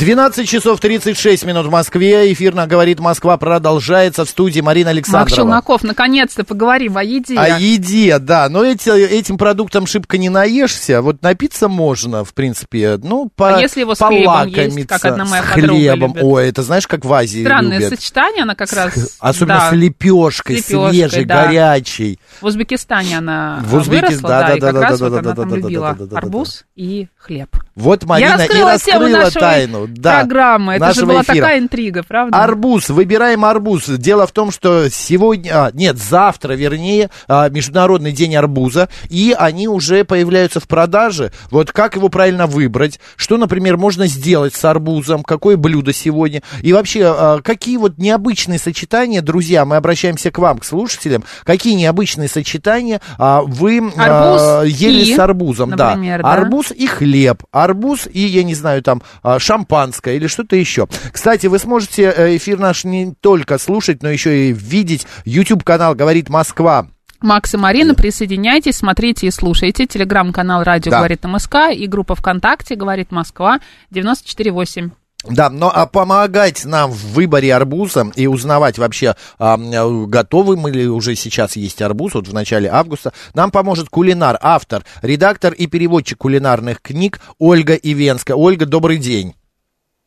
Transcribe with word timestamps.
12 0.00 0.48
часов 0.48 0.80
36 0.80 1.44
минут 1.44 1.66
в 1.66 1.70
Москве. 1.70 2.32
Эфирно 2.32 2.66
говорит 2.66 3.00
Москва 3.00 3.36
продолжается 3.36 4.24
в 4.24 4.30
студии 4.30 4.62
Марина 4.62 4.88
Александрова. 4.90 5.28
Мак 5.28 5.36
Челноков, 5.36 5.82
наконец-то 5.82 6.42
поговорим 6.42 6.96
о 6.96 7.04
еде. 7.04 7.38
О 7.38 7.58
еде, 7.58 8.18
да. 8.18 8.48
Но 8.48 8.64
эти, 8.64 8.88
этим 8.88 9.36
продуктом 9.36 9.84
шибко 9.84 10.16
не 10.16 10.30
наешься. 10.30 11.02
Вот 11.02 11.20
напиться 11.20 11.68
можно, 11.68 12.24
в 12.24 12.32
принципе. 12.32 12.96
Ну, 12.96 13.28
по, 13.36 13.56
а 13.56 13.60
если 13.60 13.80
его 13.80 13.94
с 13.94 13.98
хлебом 13.98 14.46
есть, 14.46 14.86
как 14.86 15.04
одна 15.04 15.26
моя 15.26 15.42
с 15.42 15.46
хлебом. 15.48 16.14
Любит. 16.14 16.24
Ой, 16.24 16.48
это 16.48 16.62
знаешь, 16.62 16.86
как 16.86 17.04
в 17.04 17.12
Азии 17.12 17.42
Странное 17.42 17.78
любят. 17.78 17.98
сочетание, 17.98 18.44
она 18.44 18.54
как 18.54 18.72
раз... 18.72 19.18
Особенно 19.20 19.58
да, 19.58 19.68
с 19.68 19.72
лепешкой, 19.74 20.62
с 20.62 20.70
лепешкой 20.70 20.92
свежей, 20.92 21.24
да. 21.26 21.44
горячей. 21.44 22.18
В 22.40 22.46
Узбекистане 22.46 23.18
она 23.18 23.60
в 23.66 23.76
Узбекист... 23.76 24.22
выросла, 24.22 24.28
да, 24.30 24.46
да, 24.46 24.54
и 24.56 24.60
как 24.60 24.72
да, 24.72 24.80
раз 24.80 24.98
да, 24.98 25.04
вот 25.04 25.12
да, 25.12 25.18
она 25.18 25.28
да, 25.28 25.42
там 25.42 25.50
да, 25.50 25.56
любила 25.56 25.94
да, 25.98 26.06
да, 26.06 26.16
арбуз 26.16 26.64
да, 26.74 26.82
и 26.82 27.08
хлеб. 27.18 27.54
Вот 27.76 28.04
Марина 28.04 28.30
Я 28.30 28.36
раскрыла 28.36 28.70
и 28.70 29.14
раскрыла 29.14 29.30
тайну. 29.30 29.86
Да. 29.88 30.20
Программы. 30.20 30.74
Это 30.74 30.92
же 30.92 31.06
была 31.06 31.22
эфира. 31.22 31.36
такая 31.36 31.58
интрига, 31.58 32.02
правда? 32.02 32.42
Арбуз. 32.42 32.88
Выбираем 32.90 33.44
арбуз. 33.44 33.86
Дело 33.86 34.26
в 34.26 34.32
том, 34.32 34.50
что 34.50 34.88
сегодня, 34.90 35.66
а, 35.66 35.70
нет, 35.72 35.96
завтра, 35.98 36.54
вернее, 36.54 37.10
а, 37.28 37.48
Международный 37.48 38.12
день 38.12 38.34
арбуза, 38.36 38.88
и 39.08 39.34
они 39.38 39.68
уже 39.68 40.04
появляются 40.04 40.60
в 40.60 40.66
продаже. 40.66 41.32
Вот 41.50 41.72
как 41.72 41.96
его 41.96 42.08
правильно 42.08 42.46
выбрать? 42.46 43.00
Что, 43.16 43.36
например, 43.36 43.76
можно 43.76 44.06
сделать 44.06 44.54
с 44.54 44.64
арбузом? 44.64 45.22
Какое 45.22 45.56
блюдо 45.56 45.92
сегодня? 45.92 46.42
И 46.62 46.72
вообще, 46.72 47.04
а, 47.04 47.40
какие 47.40 47.76
вот 47.76 47.98
необычные 47.98 48.58
сочетания, 48.58 49.22
друзья, 49.22 49.64
мы 49.64 49.76
обращаемся 49.76 50.30
к 50.30 50.38
вам, 50.38 50.58
к 50.58 50.64
слушателям, 50.64 51.24
какие 51.44 51.74
необычные 51.74 52.28
сочетания 52.28 53.00
вы 53.18 53.92
арбуз 53.96 54.68
ели 54.70 55.04
и, 55.04 55.14
с 55.14 55.18
арбузом? 55.18 55.70
Например, 55.70 56.22
да. 56.22 56.28
да. 56.28 56.32
Арбуз 56.34 56.72
и 56.72 56.86
хлеб. 56.86 57.44
Арбуз 57.52 57.69
и, 58.10 58.20
я 58.20 58.42
не 58.42 58.54
знаю, 58.54 58.82
там, 58.82 59.02
шампанское 59.38 60.16
или 60.16 60.26
что-то 60.26 60.56
еще. 60.56 60.88
Кстати, 61.12 61.46
вы 61.46 61.58
сможете 61.58 62.12
э, 62.16 62.36
эфир 62.36 62.58
наш 62.58 62.84
не 62.84 63.14
только 63.20 63.58
слушать, 63.58 64.02
но 64.02 64.10
еще 64.10 64.48
и 64.48 64.52
видеть. 64.52 65.06
YouTube-канал 65.24 65.94
«Говорит 65.94 66.28
Москва». 66.28 66.86
Макс 67.20 67.52
и 67.52 67.58
Марина, 67.58 67.94
присоединяйтесь, 67.94 68.76
смотрите 68.76 69.26
и 69.26 69.30
слушайте. 69.30 69.86
Телеграм-канал 69.86 70.62
«Радио 70.62 70.90
да. 70.90 70.98
говорит 70.98 71.22
МСК» 71.24 71.70
и 71.74 71.86
группа 71.86 72.14
ВКонтакте 72.14 72.76
«Говорит 72.76 73.10
Москва» 73.10 73.60
94.8. 73.92 74.90
Да, 75.24 75.50
но 75.50 75.70
а 75.72 75.86
помогать 75.86 76.64
нам 76.64 76.90
в 76.90 77.12
выборе 77.12 77.54
арбуза 77.54 78.10
и 78.16 78.26
узнавать 78.26 78.78
вообще, 78.78 79.16
а, 79.38 79.58
готовы 80.06 80.56
мы 80.56 80.70
ли 80.70 80.88
уже 80.88 81.14
сейчас 81.14 81.56
есть 81.56 81.82
арбуз, 81.82 82.14
вот 82.14 82.26
в 82.26 82.32
начале 82.32 82.70
августа, 82.70 83.12
нам 83.34 83.50
поможет 83.50 83.90
кулинар, 83.90 84.38
автор, 84.40 84.84
редактор 85.02 85.52
и 85.52 85.66
переводчик 85.66 86.18
кулинарных 86.18 86.80
книг 86.80 87.20
Ольга 87.38 87.74
Ивенская. 87.74 88.34
Ольга, 88.34 88.64
добрый 88.64 88.96
день. 88.96 89.34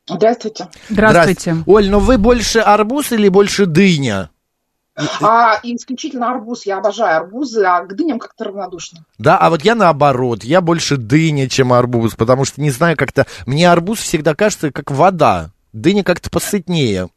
Здравствуйте. 0.08 0.68
Здравствуйте. 0.90 1.58
Оль, 1.66 1.90
ну 1.90 2.00
вы 2.00 2.18
больше 2.18 2.60
арбуз 2.60 3.12
или 3.12 3.30
больше 3.30 3.68
дыня? 3.68 4.32
А, 5.22 5.60
исключительно 5.64 6.32
арбуз. 6.32 6.66
Я 6.66 6.78
обожаю 6.78 7.18
арбузы, 7.18 7.64
а 7.64 7.82
к 7.82 7.96
дыням 7.96 8.20
как-то 8.20 8.46
равнодушно. 8.46 9.06
Да, 9.18 9.38
а 9.38 9.50
вот 9.50 9.64
я 9.64 9.76
наоборот. 9.76 10.44
Я 10.44 10.62
больше 10.62 10.98
дыня, 10.98 11.50
чем 11.50 11.74
арбуз, 11.74 12.16
потому 12.16 12.46
что, 12.46 12.62
не 12.62 12.70
знаю, 12.70 12.96
как-то... 12.98 13.26
Мне 13.46 13.70
арбуз 13.70 14.00
всегда 14.00 14.36
кажется, 14.36 14.72
как 14.72 14.92
вода. 14.92 15.52
Дыня 15.72 16.04
как-то 16.04 16.30
посытнее. 16.30 17.10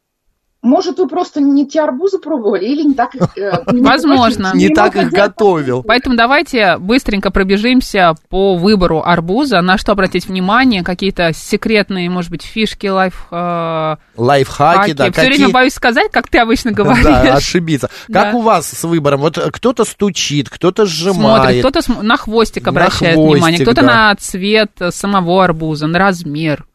Может, 0.67 0.99
вы 0.99 1.07
просто 1.07 1.41
не 1.41 1.65
те 1.65 1.81
арбузы 1.81 2.19
пробовали 2.19 2.65
или 2.65 2.83
не 2.83 2.95
так 2.95 3.15
их... 3.15 3.39
Э, 3.39 3.63
Возможно. 3.67 4.51
Не 4.53 4.71
так 4.71 4.97
их 4.97 5.11
готовил. 5.11 5.85
Поэтому 5.85 6.17
давайте 6.17 6.77
быстренько 6.79 7.31
пробежимся 7.31 8.15
по 8.31 8.57
выбору 8.57 9.01
арбуза. 9.01 9.61
На 9.61 9.79
что 9.79 9.93
обратить 9.93 10.27
внимание? 10.27 10.83
Какие-то 10.83 11.33
секретные, 11.33 12.11
может 12.11 12.33
быть, 12.33 12.43
фишки, 12.43 12.89
лайф... 12.89 13.29
Э, 13.31 13.97
Лайфхаки, 14.17 14.93
да. 14.93 15.13
Все 15.13 15.27
время 15.27 15.51
боюсь 15.51 15.75
сказать, 15.75 16.11
как 16.11 16.27
ты 16.29 16.39
обычно 16.39 16.73
говоришь. 16.73 17.05
Да, 17.07 17.37
ошибиться. 17.37 17.89
Как 18.13 18.35
у 18.35 18.41
вас 18.41 18.69
с 18.69 18.83
выбором? 18.83 19.21
Вот 19.21 19.39
кто-то 19.39 19.85
стучит, 19.85 20.51
кто-то 20.51 20.85
сжимает. 20.85 21.63
Смотрит, 21.63 21.87
кто-то 21.87 22.03
на 22.03 22.17
хвостик 22.17 22.67
обращает 22.67 23.17
внимание, 23.17 23.61
кто-то 23.61 23.83
на 23.83 24.15
цвет 24.17 24.73
самого 24.91 25.45
арбуза, 25.45 25.87
на 25.87 26.01
размер. 26.01 26.67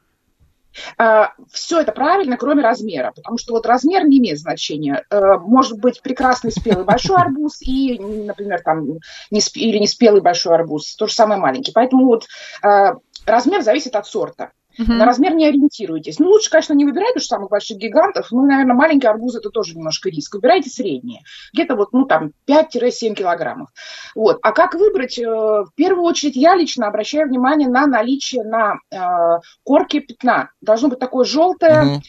А, 0.98 1.34
Все 1.52 1.82
это 1.82 1.92
правильно, 1.92 2.38
кроме 2.38 2.64
размера, 2.64 3.12
потому 3.16 3.38
что 3.38 3.54
вот 3.54 3.66
размер 3.66 4.06
не 4.06 4.20
имеет 4.20 4.40
значения. 4.40 5.04
Э, 5.10 5.38
может 5.40 5.80
быть 5.80 6.02
прекрасный 6.02 6.52
спелый 6.52 6.86
большой 6.86 7.18
арбуз 7.18 7.62
и, 7.62 8.00
например, 8.00 8.62
там 8.62 9.00
не 9.30 9.42
сп... 9.42 9.58
или 9.58 9.78
не 9.78 9.88
спелый 9.88 10.22
большой 10.22 10.56
арбуз, 10.56 10.96
то 10.96 11.08
же 11.08 11.14
самое 11.14 11.40
маленький. 11.40 11.72
Поэтому 11.72 12.06
вот 12.06 12.28
э, 12.64 12.94
размер 13.26 13.62
зависит 13.62 13.96
от 13.96 14.08
сорта. 14.08 14.52
Угу. 14.80 14.92
На 14.92 15.06
размер 15.06 15.34
не 15.34 15.48
ориентируйтесь. 15.48 16.20
Ну, 16.20 16.28
лучше, 16.30 16.50
конечно, 16.50 16.74
не 16.74 16.86
выбирать 16.86 17.16
уж 17.16 17.24
самых 17.24 17.50
больших 17.50 17.78
гигантов. 17.78 18.28
Ну, 18.32 18.46
наверное, 18.46 18.76
маленький 18.76 19.08
арбуз 19.08 19.36
это 19.36 19.50
тоже 19.50 19.76
немножко 19.76 20.10
риск. 20.10 20.36
Выбирайте 20.36 20.70
средние. 20.70 21.22
Где-то 21.54 21.76
вот, 21.76 21.94
ну, 21.94 22.06
там, 22.06 22.32
5-7 22.48 23.14
килограммов. 23.14 23.70
Вот. 24.16 24.40
А 24.42 24.52
как 24.52 24.76
выбрать? 24.76 25.20
Э, 25.20 25.26
в 25.26 25.72
первую 25.76 26.06
очередь, 26.06 26.36
я 26.36 26.56
лично 26.56 26.88
обращаю 26.88 27.28
внимание 27.28 27.70
на 27.70 27.88
наличие 27.88 28.44
на 28.44 28.76
э, 28.92 29.40
корке 29.64 30.02
пятна. 30.02 30.52
Должно 30.62 30.90
быть 30.90 31.00
такое 31.00 31.26
желтое, 31.26 31.84
угу 31.84 32.02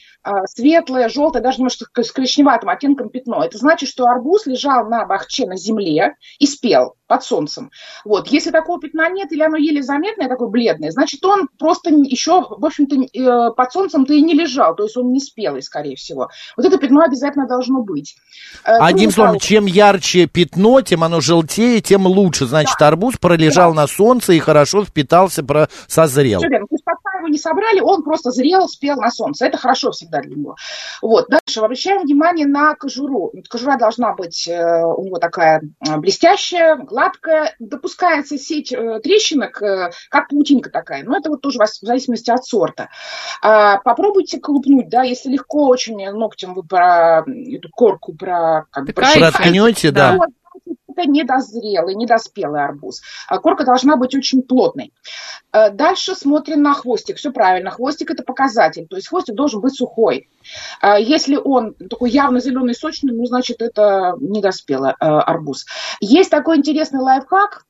светлое, 0.46 1.08
желтое, 1.08 1.42
даже 1.42 1.58
немножко 1.58 2.02
с 2.02 2.12
коричневатым 2.12 2.68
оттенком 2.68 3.10
пятно. 3.10 3.44
Это 3.44 3.58
значит, 3.58 3.88
что 3.88 4.06
арбуз 4.06 4.46
лежал 4.46 4.88
на 4.88 5.04
бахче, 5.04 5.46
на 5.46 5.56
земле 5.56 6.14
и 6.38 6.46
спел 6.46 6.94
под 7.06 7.24
солнцем. 7.24 7.70
Вот. 8.04 8.28
Если 8.28 8.50
такого 8.50 8.80
пятна 8.80 9.10
нет 9.10 9.32
или 9.32 9.42
оно 9.42 9.56
еле 9.56 9.82
заметное, 9.82 10.28
такое 10.28 10.48
бледное, 10.48 10.90
значит, 10.90 11.24
он 11.24 11.48
просто 11.58 11.90
еще, 11.90 12.46
в 12.58 12.64
общем-то, 12.64 12.96
э, 12.96 13.52
под 13.54 13.72
солнцем-то 13.72 14.12
и 14.12 14.22
не 14.22 14.34
лежал, 14.34 14.74
то 14.74 14.84
есть 14.84 14.96
он 14.96 15.12
не 15.12 15.20
спелый, 15.20 15.62
скорее 15.62 15.96
всего. 15.96 16.28
Вот 16.56 16.66
это 16.66 16.78
пятно 16.78 17.02
обязательно 17.02 17.46
должно 17.46 17.82
быть. 17.82 18.16
Э, 18.64 18.78
Одним 18.80 19.06
ну, 19.06 19.12
словом, 19.12 19.38
чем 19.38 19.66
ярче 19.66 20.26
пятно, 20.26 20.80
тем 20.80 21.04
оно 21.04 21.20
желтее, 21.20 21.80
тем 21.80 22.06
лучше. 22.06 22.46
Значит, 22.46 22.76
да. 22.78 22.88
арбуз 22.88 23.16
пролежал 23.18 23.74
да. 23.74 23.82
на 23.82 23.86
солнце 23.86 24.32
и 24.34 24.38
хорошо 24.38 24.84
впитался, 24.84 25.42
про... 25.44 25.68
созрел. 25.86 26.40
Все 26.40 26.48
верно. 26.48 26.66
То 26.66 26.74
есть 26.74 26.84
пока 26.84 27.11
его 27.22 27.28
не 27.28 27.38
собрали, 27.38 27.80
он 27.80 28.02
просто 28.02 28.30
зрел, 28.30 28.68
спел 28.68 28.96
на 28.96 29.10
солнце. 29.10 29.46
Это 29.46 29.58
хорошо 29.58 29.92
всегда 29.92 30.20
для 30.20 30.36
него. 30.36 30.56
Вот. 31.00 31.28
Дальше 31.28 31.60
обращаем 31.60 32.02
внимание 32.02 32.46
на 32.46 32.74
кожуру. 32.74 33.32
Кожура 33.48 33.76
должна 33.78 34.12
быть 34.12 34.46
э, 34.48 34.82
у 34.84 35.04
него 35.04 35.18
такая 35.18 35.62
блестящая, 35.96 36.76
гладкая, 36.76 37.54
допускается 37.58 38.36
сеть 38.38 38.72
э, 38.72 39.00
трещинок, 39.00 39.62
э, 39.62 39.90
как 40.10 40.28
паутинка 40.28 40.70
такая. 40.70 41.04
Но 41.04 41.16
это 41.16 41.30
вот 41.30 41.40
тоже 41.40 41.58
в 41.58 41.86
зависимости 41.86 42.30
от 42.30 42.44
сорта. 42.44 42.88
А, 43.40 43.78
попробуйте 43.78 44.40
колупнуть, 44.40 44.88
да, 44.88 45.02
если 45.02 45.30
легко 45.30 45.68
очень 45.68 45.96
ногтем 46.10 46.54
вы 46.54 46.62
про 46.62 47.24
эту 47.26 47.68
корку 47.70 48.14
про... 48.14 48.66
Как 48.70 48.86
бы, 48.86 48.92
проткнете, 48.92 49.90
да. 49.90 50.18
да 50.18 50.26
это 50.92 51.08
недозрелый, 51.08 51.94
недоспелый 51.94 52.62
арбуз. 52.62 53.02
А 53.28 53.38
корка 53.38 53.64
должна 53.64 53.96
быть 53.96 54.14
очень 54.14 54.42
плотной. 54.42 54.92
Э, 55.52 55.70
дальше 55.70 56.14
смотрим 56.14 56.62
на 56.62 56.74
хвостик. 56.74 57.16
Все 57.16 57.30
правильно. 57.32 57.70
Хвостик 57.70 58.10
это 58.10 58.22
показатель. 58.22 58.86
То 58.86 58.96
есть 58.96 59.08
хвостик 59.08 59.34
должен 59.34 59.60
быть 59.60 59.74
сухой. 59.74 60.28
А 60.80 60.98
если 60.98 61.36
он 61.36 61.74
такой 61.74 62.10
явно 62.10 62.40
зеленый, 62.40 62.74
сочный, 62.74 63.12
ну, 63.12 63.26
значит, 63.26 63.62
это 63.62 64.14
недоспелый 64.20 64.92
э, 64.92 64.94
арбуз. 64.98 65.66
Есть 66.00 66.30
такой 66.30 66.58
интересный 66.58 67.00
лайфхак. 67.00 67.64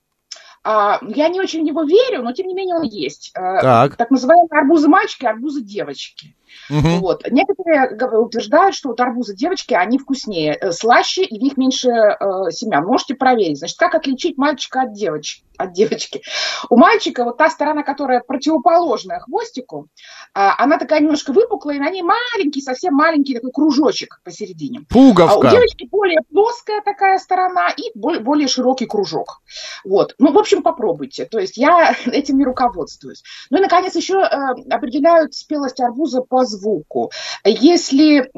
А, 0.65 1.01
я 1.09 1.29
не 1.29 1.41
очень 1.41 1.63
в 1.63 1.65
него 1.65 1.83
верю, 1.83 2.23
но 2.23 2.33
тем 2.33 2.47
не 2.47 2.55
менее 2.55 2.77
он 2.77 2.83
есть. 2.83 3.33
Э, 3.35 3.61
так, 3.61 3.97
так 3.97 4.11
называемые 4.11 4.49
арбузы 4.51 4.89
мальчики, 4.89 5.27
арбузы 5.27 5.61
девочки. 5.61 6.37
Угу. 6.71 6.89
Вот. 7.01 7.25
Некоторые 7.31 7.97
утверждают, 8.19 8.75
что 8.75 8.91
вот 8.91 9.01
арбузы 9.01 9.35
девочки, 9.35 9.75
они 9.75 9.99
вкуснее, 9.99 10.57
э, 10.61 10.73
слаще, 10.73 11.25
и 11.25 11.39
в 11.39 11.43
них 11.43 11.57
меньше 11.57 11.89
э, 11.89 12.51
семян. 12.51 12.85
Можете 12.85 13.15
проверить. 13.15 13.59
Значит, 13.59 13.79
как 13.79 13.95
отличить 13.95 14.39
мальчика 14.39 14.83
от 14.83 14.93
девочки? 14.93 15.45
От 15.59 15.73
девочки. 15.73 16.23
У 16.71 16.77
мальчика 16.77 17.25
вот 17.25 17.37
та 17.37 17.51
сторона, 17.51 17.83
которая 17.83 18.21
противоположная 18.21 19.21
хвостику, 19.21 19.89
э, 20.35 20.41
она 20.59 20.79
такая 20.79 21.01
немножко 21.01 21.33
выпуклая, 21.33 21.77
и 21.77 21.81
на 21.81 21.91
ней 21.91 22.03
маленький, 22.03 22.61
совсем 22.61 22.95
маленький 22.95 23.35
такой 23.35 23.51
кружочек 23.53 24.21
посередине. 24.25 24.83
Пуговка. 24.89 25.35
А 25.35 25.39
у 25.39 25.43
девочки 25.51 25.89
более 25.91 26.21
плоская 26.31 26.81
такая 26.81 27.19
сторона 27.19 27.69
и 27.71 27.91
более, 27.95 28.21
более 28.21 28.49
широкий 28.49 28.87
кружок. 28.87 29.43
Вот. 29.85 30.15
Ну, 30.19 30.33
в 30.33 30.39
общем, 30.39 30.63
попробуйте. 30.63 31.25
То 31.25 31.39
есть 31.39 31.57
я 31.57 31.95
этим 32.07 32.39
не 32.39 32.45
руководствуюсь. 32.45 33.23
Ну 33.51 33.59
и, 33.59 33.61
наконец, 33.61 33.95
еще 33.95 34.19
э, 34.19 34.29
определяют 34.71 35.35
спелость 35.35 35.81
арбуза 35.81 36.23
по 36.23 36.42
по 36.43 36.47
звуку. 36.47 37.11
Если 37.45 38.29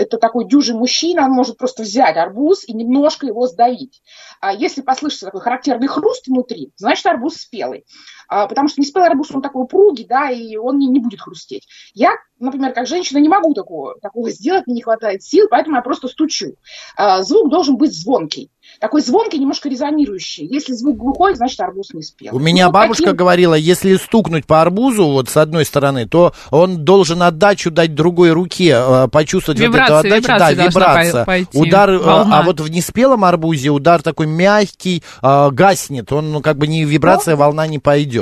это 0.00 0.18
такой 0.18 0.46
дюжий 0.48 0.74
мужчина, 0.74 1.24
он 1.24 1.30
может 1.30 1.56
просто 1.56 1.82
взять 1.84 2.16
арбуз 2.16 2.64
и 2.66 2.72
немножко 2.72 3.26
его 3.26 3.46
сдавить. 3.46 4.02
А 4.40 4.52
если 4.52 4.82
послышится 4.82 5.26
такой 5.26 5.40
характерный 5.40 5.86
хруст 5.86 6.26
внутри, 6.26 6.72
значит 6.76 7.06
арбуз 7.06 7.36
спелый. 7.36 7.84
А, 8.28 8.46
потому 8.46 8.68
что 8.68 8.80
неспелый 8.80 9.08
арбуз, 9.08 9.30
он 9.32 9.42
такой 9.42 9.62
упругий, 9.64 10.06
да, 10.08 10.30
и 10.30 10.56
он 10.56 10.78
не, 10.78 10.86
не 10.88 11.00
будет 11.00 11.20
хрустеть. 11.20 11.66
Я, 11.94 12.10
например, 12.40 12.72
как 12.72 12.86
женщина 12.86 13.18
не 13.18 13.28
могу 13.28 13.54
такого, 13.54 13.94
такого 14.00 14.30
сделать, 14.30 14.66
мне 14.66 14.76
не 14.76 14.82
хватает 14.82 15.22
сил, 15.22 15.46
поэтому 15.50 15.76
я 15.76 15.82
просто 15.82 16.08
стучу. 16.08 16.54
А, 16.96 17.22
звук 17.22 17.50
должен 17.50 17.76
быть 17.76 17.92
звонкий. 17.96 18.50
Такой 18.80 19.00
звонкий, 19.00 19.38
немножко 19.38 19.68
резонирующий. 19.68 20.44
Если 20.44 20.72
звук 20.72 20.96
глухой, 20.96 21.36
значит 21.36 21.60
арбуз 21.60 21.94
не 21.94 22.02
спел. 22.02 22.34
У 22.34 22.40
меня 22.40 22.66
Ну, 22.66 22.72
бабушка 22.72 23.04
таким- 23.04 23.16
говорила, 23.16 23.54
если 23.54 23.94
стукнуть 23.94 24.44
по 24.44 24.60
арбузу 24.60 25.06
вот 25.06 25.28
с 25.28 25.36
одной 25.36 25.64
стороны, 25.64 26.08
то 26.08 26.32
он 26.50 26.84
должен 26.84 27.22
отдачу 27.22 27.70
дать 27.70 27.94
другой 27.94 28.32
руке, 28.32 28.76
э, 28.76 29.08
почувствовать 29.08 29.60
вот 29.60 29.66
Вибрация, 29.68 29.98
эту 29.98 30.32
отдачу. 30.32 30.32
вибрация 30.32 30.56
да, 30.56 30.66
вибрация. 30.66 31.24
пой- 31.24 31.24
пойти, 31.26 31.58
Удар, 31.58 31.90
волна. 31.98 32.40
а 32.40 32.42
вот 32.42 32.60
в 32.60 32.68
неспелом 32.68 33.24
арбузе 33.24 33.70
удар 33.70 34.02
такой 34.02 34.26
мягкий, 34.26 35.02
гаснет, 35.22 36.12
он 36.12 36.32
ну, 36.32 36.40
как 36.42 36.58
бы 36.58 36.66
не 36.66 36.84
вибрация, 36.84 37.36
волна 37.36 37.66
не 37.68 37.78
пойдет. 37.78 38.15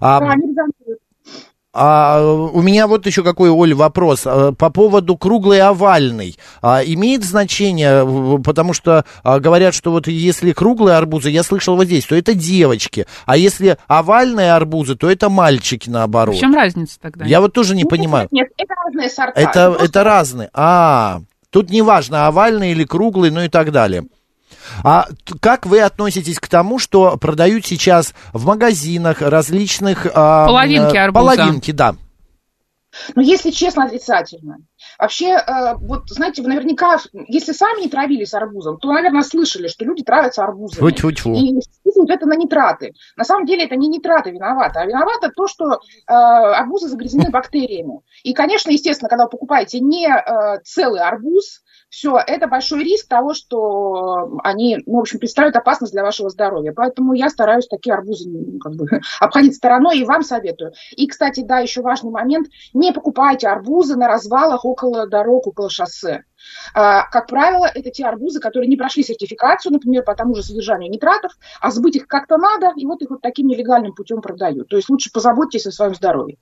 А, 0.00 0.20
Да, 0.20 0.64
а, 1.74 2.22
у 2.52 2.60
меня 2.60 2.86
вот 2.86 3.06
еще 3.06 3.22
какой, 3.24 3.48
Оль, 3.48 3.72
вопрос. 3.72 4.22
А, 4.26 4.52
По 4.52 4.68
поводу 4.68 5.16
круглый 5.16 5.60
овальный. 5.62 6.36
А, 6.60 6.82
имеет 6.84 7.24
значение, 7.24 8.04
в- 8.04 8.42
потому 8.42 8.74
что 8.74 9.06
а, 9.24 9.40
говорят, 9.40 9.74
что 9.74 9.90
вот 9.90 10.06
если 10.06 10.52
круглые 10.52 10.96
арбузы, 10.98 11.30
я 11.30 11.42
слышал 11.42 11.76
вот 11.76 11.84
здесь, 11.86 12.04
то 12.04 12.14
это 12.14 12.34
девочки. 12.34 13.06
А 13.24 13.38
если 13.38 13.78
овальные 13.88 14.52
арбузы, 14.52 14.96
то 14.96 15.10
это 15.10 15.30
мальчики 15.30 15.88
В 15.88 15.92
наоборот. 15.92 16.36
чем 16.36 16.54
разница 16.54 16.98
тогда? 17.00 17.24
Я 17.24 17.40
вот 17.40 17.54
тоже 17.54 17.74
не 17.74 17.84
Нет, 17.84 17.90
понимаю. 17.90 18.28
Нет, 18.30 18.48
нет, 18.50 18.52
это 18.58 18.74
разные 18.84 19.08
сорта. 19.08 19.40
Это, 19.40 19.68
просто- 19.70 19.84
это 19.86 20.04
разные. 20.04 20.50
А, 20.52 21.20
тут 21.48 21.70
не 21.70 21.80
важно, 21.80 22.26
овальный 22.26 22.72
или 22.72 22.84
круглый, 22.84 23.30
ну 23.30 23.40
и 23.40 23.48
так 23.48 23.72
далее. 23.72 24.04
А 24.84 25.06
как 25.40 25.66
вы 25.66 25.80
относитесь 25.80 26.38
к 26.38 26.48
тому, 26.48 26.78
что 26.78 27.16
продают 27.16 27.66
сейчас 27.66 28.14
в 28.32 28.46
магазинах 28.46 29.20
различных... 29.20 30.12
Половинки 30.12 30.96
э, 30.96 31.00
арбуза. 31.00 31.36
Половинки, 31.36 31.70
да. 31.70 31.94
Ну, 33.14 33.22
если 33.22 33.50
честно, 33.50 33.84
отрицательно. 33.84 34.58
Вообще, 34.98 35.30
э, 35.30 35.74
вот, 35.76 36.08
знаете, 36.08 36.42
вы 36.42 36.48
наверняка, 36.48 36.98
если 37.28 37.52
сами 37.52 37.82
не 37.82 37.88
травились 37.88 38.34
арбузом, 38.34 38.78
то, 38.78 38.92
наверное, 38.92 39.22
слышали, 39.22 39.68
что 39.68 39.84
люди 39.84 40.02
травятся 40.02 40.44
арбузами. 40.44 40.90
Тьфу-тьфу-тьфу. 40.90 41.34
И 41.34 41.60
списывают 41.60 42.10
это 42.10 42.26
на 42.26 42.36
нитраты. 42.36 42.92
На 43.16 43.24
самом 43.24 43.46
деле 43.46 43.64
это 43.64 43.76
не 43.76 43.88
нитраты 43.88 44.30
виноваты, 44.30 44.78
а 44.78 44.86
виновато 44.86 45.30
то, 45.34 45.46
что 45.46 45.72
э, 45.72 45.78
арбузы 46.06 46.88
загрязнены 46.88 47.30
бактериями. 47.30 48.00
И, 48.22 48.32
конечно, 48.32 48.70
естественно, 48.70 49.08
когда 49.08 49.24
вы 49.24 49.30
покупаете 49.30 49.80
не 49.80 50.08
э, 50.08 50.60
целый 50.64 51.00
арбуз, 51.00 51.62
все, 51.92 52.18
это 52.26 52.48
большой 52.48 52.84
риск 52.84 53.06
того, 53.06 53.34
что 53.34 54.38
они, 54.42 54.78
ну, 54.86 54.96
в 54.96 55.00
общем, 55.00 55.18
представляют 55.18 55.56
опасность 55.56 55.92
для 55.92 56.02
вашего 56.02 56.30
здоровья. 56.30 56.72
Поэтому 56.74 57.12
я 57.12 57.28
стараюсь 57.28 57.68
такие 57.68 57.92
арбузы 57.92 58.30
ну, 58.30 58.58
как 58.58 58.74
бы, 58.76 58.86
обходить 59.20 59.56
стороной 59.56 59.98
и 59.98 60.04
вам 60.04 60.22
советую. 60.22 60.72
И, 60.96 61.06
кстати, 61.06 61.42
да, 61.42 61.58
еще 61.58 61.82
важный 61.82 62.10
момент, 62.10 62.48
не 62.72 62.92
покупайте 62.92 63.46
арбузы 63.46 63.96
на 63.96 64.08
развалах 64.08 64.64
около 64.72 65.06
дорог, 65.06 65.46
около 65.46 65.70
шоссе. 65.70 66.24
А, 66.74 67.02
Как 67.10 67.26
правило, 67.26 67.66
это 67.72 67.90
те 67.90 68.04
арбузы, 68.04 68.40
которые 68.40 68.68
не 68.68 68.76
прошли 68.76 69.02
сертификацию, 69.02 69.72
например, 69.72 70.02
по 70.04 70.14
тому 70.14 70.34
же 70.34 70.42
содержанию 70.42 70.90
нитратов, 70.90 71.32
а 71.60 71.70
сбыть 71.70 71.96
их 71.96 72.06
как-то 72.06 72.36
надо, 72.36 72.72
и 72.76 72.86
вот 72.86 73.02
их 73.02 73.10
вот 73.10 73.20
таким 73.20 73.46
нелегальным 73.46 73.92
путем 73.94 74.20
продают. 74.20 74.68
То 74.68 74.76
есть 74.76 74.88
лучше 74.88 75.10
позаботьтесь 75.12 75.66
о 75.66 75.72
своем 75.72 75.94
здоровье. 75.94 76.36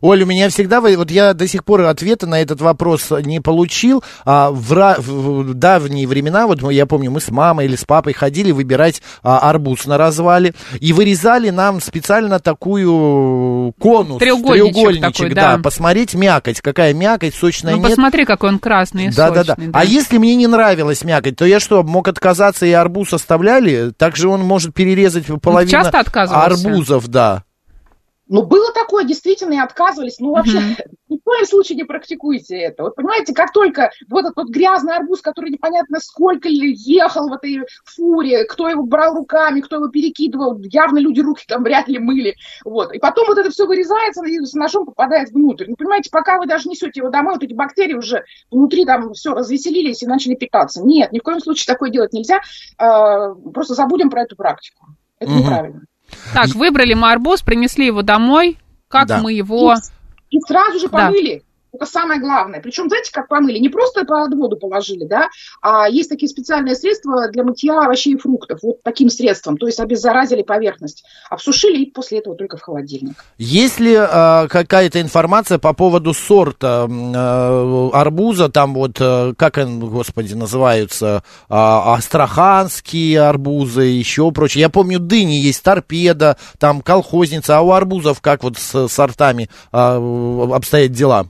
Оль, 0.00 0.22
у 0.22 0.26
меня 0.26 0.48
всегда, 0.48 0.80
вот 0.80 1.10
я 1.10 1.34
до 1.34 1.46
сих 1.46 1.64
пор 1.64 1.82
ответа 1.82 2.26
на 2.26 2.40
этот 2.40 2.60
вопрос 2.60 3.10
не 3.22 3.40
получил. 3.40 4.02
А 4.24 4.50
в, 4.50 4.72
ра- 4.72 5.00
в 5.00 5.54
давние 5.54 6.06
времена, 6.06 6.46
вот 6.46 6.60
я 6.72 6.86
помню, 6.86 7.10
мы 7.10 7.20
с 7.20 7.30
мамой 7.30 7.66
или 7.66 7.76
с 7.76 7.84
папой 7.84 8.12
ходили 8.14 8.50
выбирать 8.50 9.02
а, 9.22 9.38
арбуз 9.50 9.86
на 9.86 9.98
развале 9.98 10.54
и 10.80 10.92
вырезали 10.92 11.50
нам 11.50 11.80
специально 11.80 12.38
такую 12.40 13.72
конус, 13.78 14.18
Треугольничек 14.18 15.00
такой, 15.00 15.34
да. 15.34 15.56
да. 15.56 15.62
посмотреть 15.62 16.14
мякоть, 16.14 16.60
какая 16.60 16.94
мякоть, 16.94 17.34
сочная 17.34 17.74
Ну, 17.74 17.78
нет. 17.80 17.90
посмотри, 17.90 18.24
какой 18.24 18.50
он 18.50 18.58
красный 18.58 19.06
и 19.06 19.10
Да, 19.46 19.54
да, 19.56 19.62
да. 19.62 19.78
А 19.78 19.84
если 19.84 20.18
мне 20.18 20.34
не 20.36 20.46
нравилась 20.46 21.04
мякоть, 21.04 21.36
то 21.36 21.44
я 21.44 21.60
что, 21.60 21.82
мог 21.82 22.08
отказаться 22.08 22.66
и 22.66 22.72
арбуз 22.72 23.12
оставляли? 23.12 23.92
Также 23.96 24.28
он 24.28 24.42
может 24.42 24.74
перерезать 24.74 25.26
половину 25.42 25.70
часто 25.70 26.00
арбузов, 26.00 27.08
да. 27.08 27.44
Ну, 28.28 28.42
было 28.42 28.72
такое, 28.72 29.04
действительно, 29.04 29.54
и 29.54 29.58
отказывались. 29.58 30.18
Ну, 30.18 30.32
вообще, 30.32 30.60
в 30.60 30.97
коем 31.28 31.46
случае 31.46 31.76
не 31.76 31.84
практикуйте 31.84 32.56
это. 32.56 32.84
Вот 32.84 32.94
понимаете, 32.96 33.34
как 33.34 33.52
только 33.52 33.90
вот 34.08 34.20
этот 34.24 34.36
вот 34.36 34.48
грязный 34.48 34.96
арбуз, 34.96 35.20
который 35.20 35.50
непонятно 35.50 35.98
сколько 36.00 36.48
ли 36.48 36.74
ехал 36.74 37.28
в 37.28 37.32
этой 37.32 37.60
фуре, 37.84 38.44
кто 38.44 38.68
его 38.68 38.82
брал 38.82 39.14
руками, 39.14 39.60
кто 39.60 39.76
его 39.76 39.88
перекидывал, 39.88 40.58
явно 40.62 40.98
люди 40.98 41.20
руки 41.20 41.44
там 41.46 41.62
вряд 41.62 41.88
ли 41.88 41.98
мыли. 41.98 42.34
Вот. 42.64 42.92
И 42.94 42.98
потом 42.98 43.26
вот 43.28 43.36
это 43.38 43.50
все 43.50 43.66
вырезается 43.66 44.24
и 44.24 44.38
с 44.40 44.54
ножом 44.54 44.86
попадает 44.86 45.30
внутрь. 45.30 45.66
Ну, 45.68 45.76
понимаете, 45.76 46.08
пока 46.10 46.38
вы 46.38 46.46
даже 46.46 46.68
несете 46.68 47.00
его 47.00 47.10
домой, 47.10 47.34
вот 47.34 47.42
эти 47.42 47.52
бактерии 47.52 47.94
уже 47.94 48.24
внутри 48.50 48.84
там 48.86 49.12
все 49.12 49.34
развеселились 49.34 50.02
и 50.02 50.06
начали 50.06 50.34
питаться. 50.34 50.82
Нет, 50.82 51.12
ни 51.12 51.18
в 51.18 51.22
коем 51.22 51.40
случае 51.40 51.66
такое 51.72 51.90
делать 51.90 52.12
нельзя. 52.12 52.40
А, 52.78 53.34
Просто 53.34 53.74
забудем 53.74 54.08
про 54.08 54.22
эту 54.22 54.36
практику. 54.36 54.86
Это 55.18 55.30
Мгм. 55.30 55.40
неправильно. 55.40 55.80
Так, 56.32 56.48
выбрали 56.54 56.94
мы 56.94 57.10
арбуз, 57.12 57.42
принесли 57.42 57.86
его 57.86 58.02
домой. 58.02 58.58
Как 58.88 59.06
Да. 59.08 59.20
мы 59.20 59.32
его... 59.32 59.74
И 60.30 60.40
сразу 60.40 60.78
же 60.78 60.88
помыли. 60.88 61.42
Это 61.72 61.86
самое 61.86 62.20
главное. 62.20 62.60
Причем, 62.60 62.88
знаете, 62.88 63.12
как 63.12 63.28
помыли? 63.28 63.58
Не 63.58 63.68
просто 63.68 64.04
под 64.04 64.34
воду 64.34 64.56
положили, 64.56 65.04
да, 65.04 65.28
а 65.60 65.88
есть 65.88 66.08
такие 66.08 66.28
специальные 66.28 66.74
средства 66.74 67.28
для 67.28 67.44
мытья 67.44 67.80
овощей 67.84 68.14
и 68.14 68.18
фруктов. 68.18 68.60
Вот 68.62 68.82
таким 68.82 69.10
средством. 69.10 69.56
То 69.58 69.66
есть 69.66 69.78
обеззаразили 69.78 70.42
поверхность. 70.42 71.04
Обсушили 71.28 71.82
и 71.82 71.90
после 71.90 72.18
этого 72.18 72.36
только 72.36 72.56
в 72.56 72.62
холодильник. 72.62 73.16
Есть 73.36 73.80
ли 73.80 73.94
э, 73.94 74.48
какая-то 74.48 75.00
информация 75.00 75.58
по 75.58 75.74
поводу 75.74 76.14
сорта 76.14 76.88
э, 76.88 77.90
арбуза, 77.92 78.48
там 78.48 78.74
вот, 78.74 78.96
э, 79.00 79.34
как 79.36 79.58
они, 79.58 79.78
господи, 79.78 80.34
называются, 80.34 81.22
э, 81.48 81.54
астраханские 81.54 83.20
арбузы, 83.20 83.82
еще 83.82 84.30
прочее. 84.32 84.62
Я 84.62 84.70
помню, 84.70 84.98
дыни 84.98 85.34
есть, 85.34 85.62
торпеда, 85.62 86.38
там 86.58 86.80
колхозница, 86.80 87.58
а 87.58 87.60
у 87.60 87.72
арбузов 87.72 88.20
как 88.20 88.42
вот 88.42 88.56
с 88.56 88.88
сортами 88.88 89.48
э, 89.72 90.48
обстоят 90.54 90.92
дела? 90.92 91.26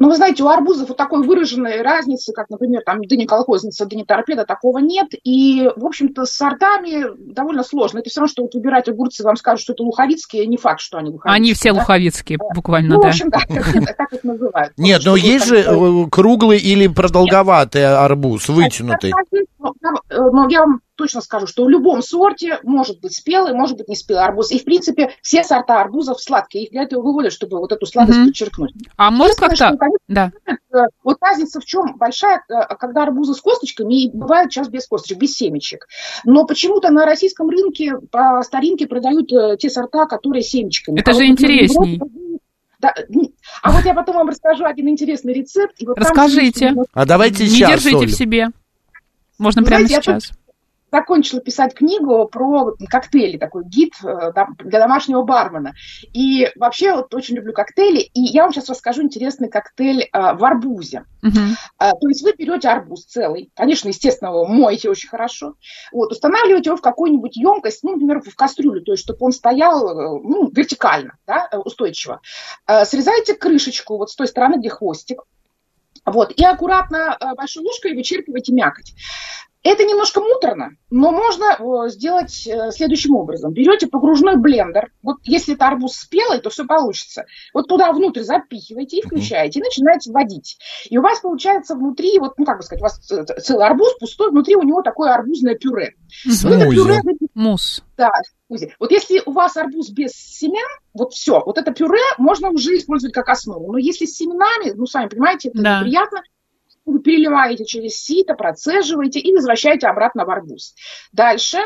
Но 0.00 0.08
вы 0.08 0.16
знаете, 0.16 0.42
у 0.42 0.48
арбузов 0.48 0.88
вот 0.88 0.96
такой 0.96 1.22
выраженной 1.22 1.82
разницы, 1.82 2.32
как, 2.32 2.48
например, 2.48 2.80
там 2.86 3.04
дыня 3.04 3.26
колхозница, 3.26 3.84
дыня 3.84 4.06
торпеда, 4.06 4.46
такого 4.46 4.78
нет. 4.78 5.08
И, 5.24 5.70
в 5.76 5.84
общем-то, 5.84 6.24
с 6.24 6.30
сортами 6.32 7.04
довольно 7.18 7.62
сложно. 7.62 7.98
Это 7.98 8.08
все 8.08 8.20
равно, 8.20 8.32
что 8.32 8.42
вот 8.42 8.54
выбирать 8.54 8.88
огурцы, 8.88 9.22
вам 9.22 9.36
скажут, 9.36 9.62
что 9.62 9.74
это 9.74 9.82
луховицкие, 9.82 10.46
не 10.46 10.56
факт, 10.56 10.80
что 10.80 10.96
они 10.96 11.10
луховицкие. 11.10 11.34
Они 11.34 11.52
все 11.52 11.74
да? 11.74 11.80
луховицкие, 11.80 12.38
буквально, 12.54 12.94
Ну, 12.94 13.00
в 13.00 13.02
да. 13.02 13.08
общем, 13.08 13.28
да, 13.28 13.40
так, 13.94 14.12
их 14.14 14.24
называют. 14.24 14.72
Нет, 14.78 15.02
но 15.04 15.16
есть 15.16 15.46
же 15.46 15.58
э, 15.58 16.06
круглый 16.10 16.56
или 16.56 16.86
продолговатый 16.86 17.86
арбуз, 17.86 18.48
вытянутый. 18.48 19.12
Но 19.60 19.74
я- 19.82 20.30
но 20.30 20.48
я 20.48 20.60
вам 20.60 20.80
точно 20.94 21.20
скажу, 21.20 21.46
что 21.46 21.64
в 21.64 21.68
любом 21.70 22.02
сорте 22.02 22.58
может 22.62 23.00
быть 23.00 23.14
спелый, 23.14 23.52
может 23.54 23.76
быть 23.76 23.88
не 23.88 23.96
спелый 23.96 24.22
арбуз. 24.22 24.50
И, 24.50 24.58
в 24.58 24.64
принципе, 24.64 25.10
все 25.22 25.44
сорта 25.44 25.80
арбузов 25.80 26.20
сладкие. 26.20 26.64
Их 26.64 26.70
для 26.70 26.82
этого 26.82 27.02
выводят, 27.02 27.32
чтобы 27.32 27.58
вот 27.58 27.72
эту 27.72 27.86
сладость 27.86 28.18
Мгм. 28.18 28.28
подчеркнуть. 28.28 28.72
А 28.96 29.10
может 29.10 29.36
как-то... 29.36 29.56
что, 29.56 29.76
конечно, 29.76 29.98
Да. 30.08 30.32
э, 30.46 30.78
Вот 31.04 31.16
разница 31.20 31.60
в 31.60 31.64
чем 31.64 31.96
большая, 31.96 32.42
э, 32.48 32.74
когда 32.78 33.02
арбузы 33.02 33.34
с 33.34 33.40
косточками, 33.40 34.04
и 34.04 34.10
бывают 34.10 34.52
сейчас 34.52 34.68
без 34.68 34.86
косточек, 34.86 35.18
без 35.18 35.32
семечек. 35.34 35.86
Но 36.24 36.44
почему-то 36.46 36.90
на 36.90 37.04
российском 37.06 37.48
рынке 37.50 37.94
по 38.10 38.42
старинке 38.42 38.86
продают 38.86 39.32
э, 39.32 39.56
те 39.58 39.68
сорта, 39.70 40.06
которые 40.06 40.42
семечками. 40.42 41.00
Это 41.00 41.10
А 41.10 41.14
же 41.14 41.20
вот, 41.20 41.26
интересней. 41.28 42.00
Да, 42.78 42.94
ну, 43.10 43.30
а 43.62 43.72
вот 43.72 43.84
я 43.84 43.92
потом 43.92 44.16
вам 44.16 44.28
расскажу 44.30 44.64
один 44.64 44.88
интересный 44.88 45.34
рецепт. 45.34 45.74
и 45.82 45.86
вот 45.86 45.96
там 45.96 46.04
Расскажите. 46.04 46.68
всё 46.70 46.84
А 46.94 47.04
давайте 47.04 47.44
Не 47.44 47.50
сейчас, 47.50 47.70
держите 47.70 47.96
Оль. 47.96 48.06
в 48.06 48.12
себе. 48.12 48.48
Можно 49.40 49.62
Вы 49.62 49.68
прямо 49.68 49.86
знаете, 49.86 50.10
я 50.10 50.20
сейчас. 50.20 50.32
закончила 50.92 51.40
писать 51.40 51.74
книгу 51.74 52.28
про 52.28 52.74
коктейли, 52.90 53.38
такой 53.38 53.64
гид 53.64 53.94
э, 54.04 54.32
для 54.58 54.78
домашнего 54.78 55.22
бармена. 55.22 55.72
И 56.12 56.50
вообще 56.56 56.94
вот 56.94 57.14
очень 57.14 57.36
люблю 57.36 57.54
коктейли. 57.54 58.00
И 58.00 58.20
я 58.20 58.42
вам 58.42 58.52
сейчас 58.52 58.68
расскажу 58.68 59.02
интересный 59.02 59.48
коктейль 59.48 60.02
э, 60.02 60.08
в 60.12 60.44
арбузе. 60.44 61.04
Мгм. 61.22 61.56
А, 61.78 61.92
То 61.92 62.08
есть 62.08 62.22
вы 62.22 62.34
берете 62.36 62.68
арбуз 62.68 63.06
целый, 63.06 63.50
конечно, 63.54 63.88
естественно, 63.88 64.28
его 64.28 64.46
моете 64.46 64.90
очень 64.90 65.08
хорошо, 65.08 65.54
вот, 65.92 66.12
устанавливаете 66.12 66.70
его 66.70 66.76
в 66.76 66.82
какую-нибудь 66.82 67.36
емкость, 67.36 67.82
ну, 67.82 67.92
например, 67.92 68.20
в 68.20 68.34
кастрюлю, 68.34 68.82
то 68.82 68.92
есть 68.92 69.04
чтобы 69.04 69.24
он 69.24 69.32
стоял 69.32 70.20
ну, 70.22 70.50
вертикально, 70.50 71.16
да, 71.26 71.48
устойчиво. 71.64 72.20
Э, 72.66 72.84
Срезаете 72.84 73.34
крышечку 73.34 73.96
вот 73.96 74.10
с 74.10 74.16
той 74.16 74.28
стороны, 74.28 74.58
где 74.58 74.68
хвостик, 74.68 75.22
вот, 76.04 76.32
и 76.32 76.44
аккуратно 76.44 77.16
э, 77.18 77.34
большой 77.34 77.64
ложкой 77.64 77.94
вычерпываете 77.94 78.52
мякоть. 78.52 78.94
Это 79.62 79.84
немножко 79.84 80.22
муторно, 80.22 80.70
но 80.88 81.12
можно 81.12 81.58
э, 81.58 81.90
сделать 81.90 82.46
э, 82.46 82.70
следующим 82.72 83.14
образом. 83.14 83.52
Берете 83.52 83.88
погружной 83.88 84.36
блендер, 84.36 84.90
вот 85.02 85.18
если 85.24 85.54
это 85.54 85.68
арбуз 85.68 85.96
спелый, 85.96 86.40
то 86.40 86.48
все 86.48 86.64
получится. 86.64 87.26
Вот 87.52 87.68
туда 87.68 87.92
внутрь 87.92 88.22
запихиваете 88.22 88.98
и 88.98 89.02
включаете, 89.02 89.60
и 89.60 89.62
начинаете 89.62 90.12
вводить. 90.12 90.56
И 90.88 90.96
у 90.96 91.02
вас 91.02 91.20
получается 91.20 91.74
внутри, 91.74 92.18
вот, 92.18 92.38
ну 92.38 92.46
как 92.46 92.56
бы 92.56 92.62
сказать, 92.62 92.80
у 92.80 92.84
вас 92.84 92.98
целый 92.98 93.66
арбуз 93.66 93.94
пустой, 93.98 94.30
внутри 94.30 94.56
у 94.56 94.62
него 94.62 94.80
такое 94.80 95.12
арбузное 95.12 95.56
пюре. 95.56 95.94
Вот 96.42 96.52
это 96.52 96.70
пюре, 96.70 97.00
Мусс. 97.34 97.82
Да, 97.96 98.10
вот 98.48 98.90
если 98.90 99.22
у 99.26 99.32
вас 99.32 99.56
арбуз 99.56 99.90
без 99.90 100.12
семян, 100.12 100.68
вот 100.94 101.12
все, 101.12 101.42
вот 101.44 101.58
это 101.58 101.72
пюре 101.72 102.02
можно 102.18 102.48
уже 102.50 102.76
использовать 102.76 103.14
как 103.14 103.28
основу. 103.28 103.72
Но 103.72 103.78
если 103.78 104.06
с 104.06 104.16
семенами, 104.16 104.72
ну, 104.74 104.86
сами 104.86 105.08
понимаете, 105.08 105.50
это 105.50 105.62
да. 105.62 105.80
неприятно, 105.80 106.22
вы 106.90 107.00
переливаете 107.00 107.64
через 107.64 107.96
сито, 107.96 108.34
процеживаете 108.34 109.20
и 109.20 109.34
возвращаете 109.34 109.86
обратно 109.86 110.24
в 110.24 110.30
арбуз. 110.30 110.74
Дальше, 111.12 111.58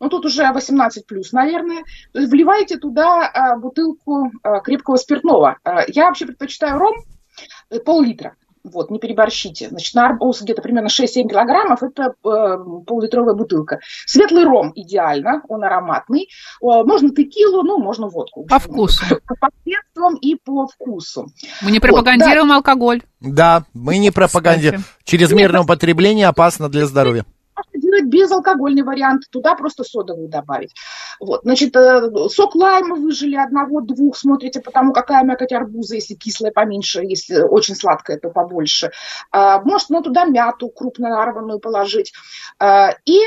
ну 0.00 0.08
тут 0.08 0.24
уже 0.24 0.50
18 0.50 1.06
плюс, 1.06 1.32
наверное, 1.32 1.84
вливаете 2.14 2.78
туда 2.78 3.28
а, 3.28 3.56
бутылку 3.56 4.30
а, 4.42 4.60
крепкого 4.60 4.96
спиртного. 4.96 5.58
А, 5.62 5.84
я 5.88 6.06
вообще 6.06 6.26
предпочитаю 6.26 6.78
ром, 6.78 7.04
э, 7.70 7.78
пол-литра. 7.80 8.36
Вот, 8.62 8.90
не 8.90 8.98
переборщите. 8.98 9.68
Значит, 9.68 9.94
на 9.94 10.06
арбуз 10.06 10.42
где-то 10.42 10.60
примерно 10.60 10.88
6-7 10.88 11.28
килограммов, 11.28 11.82
это 11.82 12.14
э, 12.24 12.58
пол-литровая 12.86 13.34
бутылка. 13.34 13.80
Светлый 14.06 14.44
ром 14.44 14.72
идеально, 14.74 15.42
он 15.48 15.64
ароматный. 15.64 16.28
Э, 16.62 16.84
можно 16.84 17.10
текилу, 17.10 17.62
ну, 17.62 17.78
можно 17.78 18.08
водку. 18.08 18.44
По 18.44 18.58
вкусу. 18.58 19.02
По 19.26 19.34
посредствам 19.34 20.16
и 20.16 20.36
по 20.36 20.66
вкусу. 20.66 21.28
Мы 21.62 21.70
не 21.70 21.80
пропагандируем 21.80 22.48
вот, 22.48 22.48
да. 22.48 22.56
алкоголь. 22.56 23.02
Да, 23.20 23.64
мы 23.72 23.98
не 23.98 24.10
пропагандируем. 24.10 24.84
Чрезмерное 25.04 25.62
употребление 25.62 26.28
опасно 26.28 26.68
для 26.68 26.86
здоровья 26.86 27.24
сделать 27.74 28.06
безалкогольный 28.06 28.82
вариант, 28.82 29.24
туда 29.30 29.54
просто 29.54 29.84
содовую 29.84 30.28
добавить. 30.28 30.74
Вот, 31.18 31.42
значит, 31.42 31.74
э, 31.76 32.28
сок 32.28 32.54
лайма 32.54 32.96
выжили 32.96 33.36
одного-двух, 33.36 34.16
смотрите 34.16 34.60
по 34.60 34.70
тому, 34.70 34.92
какая 34.92 35.24
мякоть 35.24 35.52
арбуза, 35.52 35.96
если 35.96 36.14
кислая 36.14 36.52
поменьше, 36.52 37.02
если 37.02 37.42
очень 37.42 37.74
сладкая, 37.74 38.18
то 38.18 38.30
побольше. 38.30 38.90
А, 39.30 39.60
может, 39.62 39.90
ну, 39.90 40.02
туда 40.02 40.24
мяту 40.24 40.68
крупно 40.68 41.10
нарванную 41.10 41.60
положить. 41.60 42.12
А, 42.58 42.94
и 43.04 43.20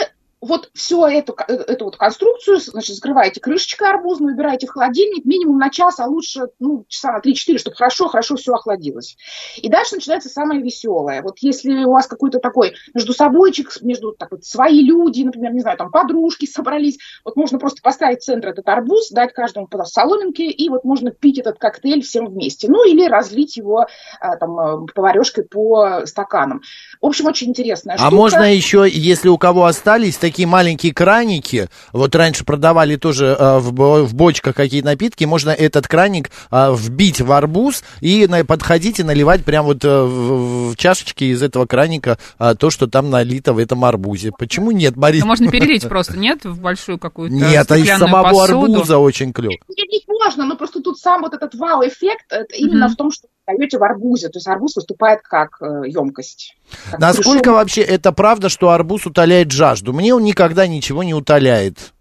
вот 0.45 0.69
всю 0.73 1.05
эту, 1.05 1.35
э, 1.47 1.53
эту 1.53 1.85
вот 1.85 1.97
конструкцию, 1.97 2.59
значит, 2.59 2.95
закрываете 2.95 3.39
крышечкой 3.39 3.89
арбузную, 3.89 4.33
убираете 4.33 4.67
в 4.67 4.71
холодильник 4.71 5.25
минимум 5.25 5.57
на 5.57 5.69
час, 5.69 5.99
а 5.99 6.07
лучше 6.07 6.47
ну, 6.59 6.85
часа 6.87 7.13
на 7.13 7.19
3-4, 7.19 7.57
чтобы 7.57 7.75
хорошо-хорошо 7.75 8.35
все 8.35 8.53
охладилось. 8.53 9.15
И 9.57 9.69
дальше 9.69 9.95
начинается 9.95 10.29
самое 10.29 10.61
веселое. 10.61 11.21
Вот 11.21 11.37
если 11.39 11.85
у 11.85 11.91
вас 11.91 12.07
какой-то 12.07 12.39
такой 12.39 12.73
между 12.93 13.13
собойчик, 13.13 13.71
между 13.81 14.11
так 14.11 14.31
вот, 14.31 14.43
свои 14.43 14.83
люди, 14.83 15.23
например, 15.23 15.53
не 15.53 15.61
знаю, 15.61 15.77
там 15.77 15.91
подружки 15.91 16.45
собрались, 16.51 16.97
вот 17.23 17.35
можно 17.35 17.57
просто 17.57 17.81
поставить 17.81 18.19
в 18.19 18.25
центр 18.25 18.49
этот 18.49 18.67
арбуз, 18.67 19.09
дать 19.11 19.33
каждому 19.33 19.67
по 19.67 19.83
соломинке, 19.85 20.47
и 20.47 20.69
вот 20.69 20.83
можно 20.83 21.11
пить 21.11 21.39
этот 21.39 21.57
коктейль 21.57 22.03
всем 22.03 22.27
вместе. 22.27 22.69
Ну, 22.69 22.85
или 22.85 23.07
разлить 23.07 23.55
его 23.55 23.87
а, 24.19 24.35
там 24.35 24.59
э, 24.59 24.87
поварешкой 24.93 25.45
по 25.45 26.05
стаканам. 26.05 26.61
В 27.01 27.05
общем, 27.05 27.27
очень 27.27 27.49
интересная 27.49 27.95
а 27.95 27.97
штука. 27.97 28.13
А 28.13 28.15
можно 28.15 28.53
еще, 28.53 28.85
если 28.89 29.29
у 29.29 29.37
кого 29.37 29.65
остались 29.65 30.17
такие 30.17 30.32
такие 30.33 30.47
маленькие 30.47 30.95
краники, 30.95 31.69
вот 31.91 32.15
раньше 32.15 32.43
продавали 32.43 32.95
тоже 32.95 33.37
э, 33.37 33.59
в, 33.59 34.03
в 34.03 34.15
бочках 34.15 34.55
какие-то 34.55 34.87
напитки, 34.87 35.25
можно 35.25 35.51
этот 35.51 35.87
краник 35.87 36.31
э, 36.49 36.73
вбить 36.75 37.21
в 37.21 37.31
арбуз 37.31 37.83
и 38.01 38.25
на, 38.25 38.43
подходить 38.43 38.99
и 38.99 39.03
наливать 39.03 39.45
прям 39.45 39.65
вот 39.65 39.85
э, 39.85 39.87
в, 39.87 40.71
в 40.71 40.75
чашечки 40.75 41.25
из 41.25 41.43
этого 41.43 41.67
краника 41.67 42.17
э, 42.39 42.55
то, 42.57 42.71
что 42.71 42.87
там 42.87 43.11
налито 43.11 43.53
в 43.53 43.59
этом 43.59 43.85
арбузе. 43.85 44.31
Почему 44.35 44.71
нет, 44.71 44.95
Марина? 44.95 45.25
А 45.25 45.27
можно 45.27 45.51
перелить 45.51 45.87
просто, 45.87 46.17
нет, 46.17 46.45
в 46.45 46.59
большую 46.59 46.97
какую-то 46.97 47.35
Нет, 47.35 47.71
а 47.71 47.77
из 47.77 47.87
самого 47.87 48.23
посуду? 48.23 48.63
арбуза 48.63 48.97
очень 48.97 49.33
клево. 49.33 49.53
Перелить 49.67 50.07
можно, 50.07 50.45
но 50.45 50.55
просто 50.55 50.81
тут 50.81 50.97
сам 50.97 51.21
вот 51.21 51.35
этот 51.35 51.53
вау-эффект 51.53 52.25
это 52.31 52.55
именно 52.55 52.85
mm-hmm. 52.85 52.89
в 52.89 52.95
том, 52.95 53.11
что 53.11 53.27
даете 53.47 53.77
в 53.77 53.83
арбузе. 53.83 54.29
То 54.29 54.37
есть 54.37 54.47
арбуз 54.47 54.75
выступает 54.75 55.21
как 55.21 55.61
э, 55.61 55.87
емкость. 55.87 56.55
Как 56.91 56.99
Насколько 56.99 57.39
пришел... 57.39 57.53
вообще 57.55 57.81
это 57.81 58.11
правда, 58.11 58.49
что 58.49 58.69
арбуз 58.69 59.05
утоляет 59.05 59.51
жажду? 59.51 59.93
Мне 59.93 60.13
он 60.13 60.23
никогда 60.23 60.67
ничего 60.67 61.03
не 61.03 61.13
утоляет. 61.13 61.93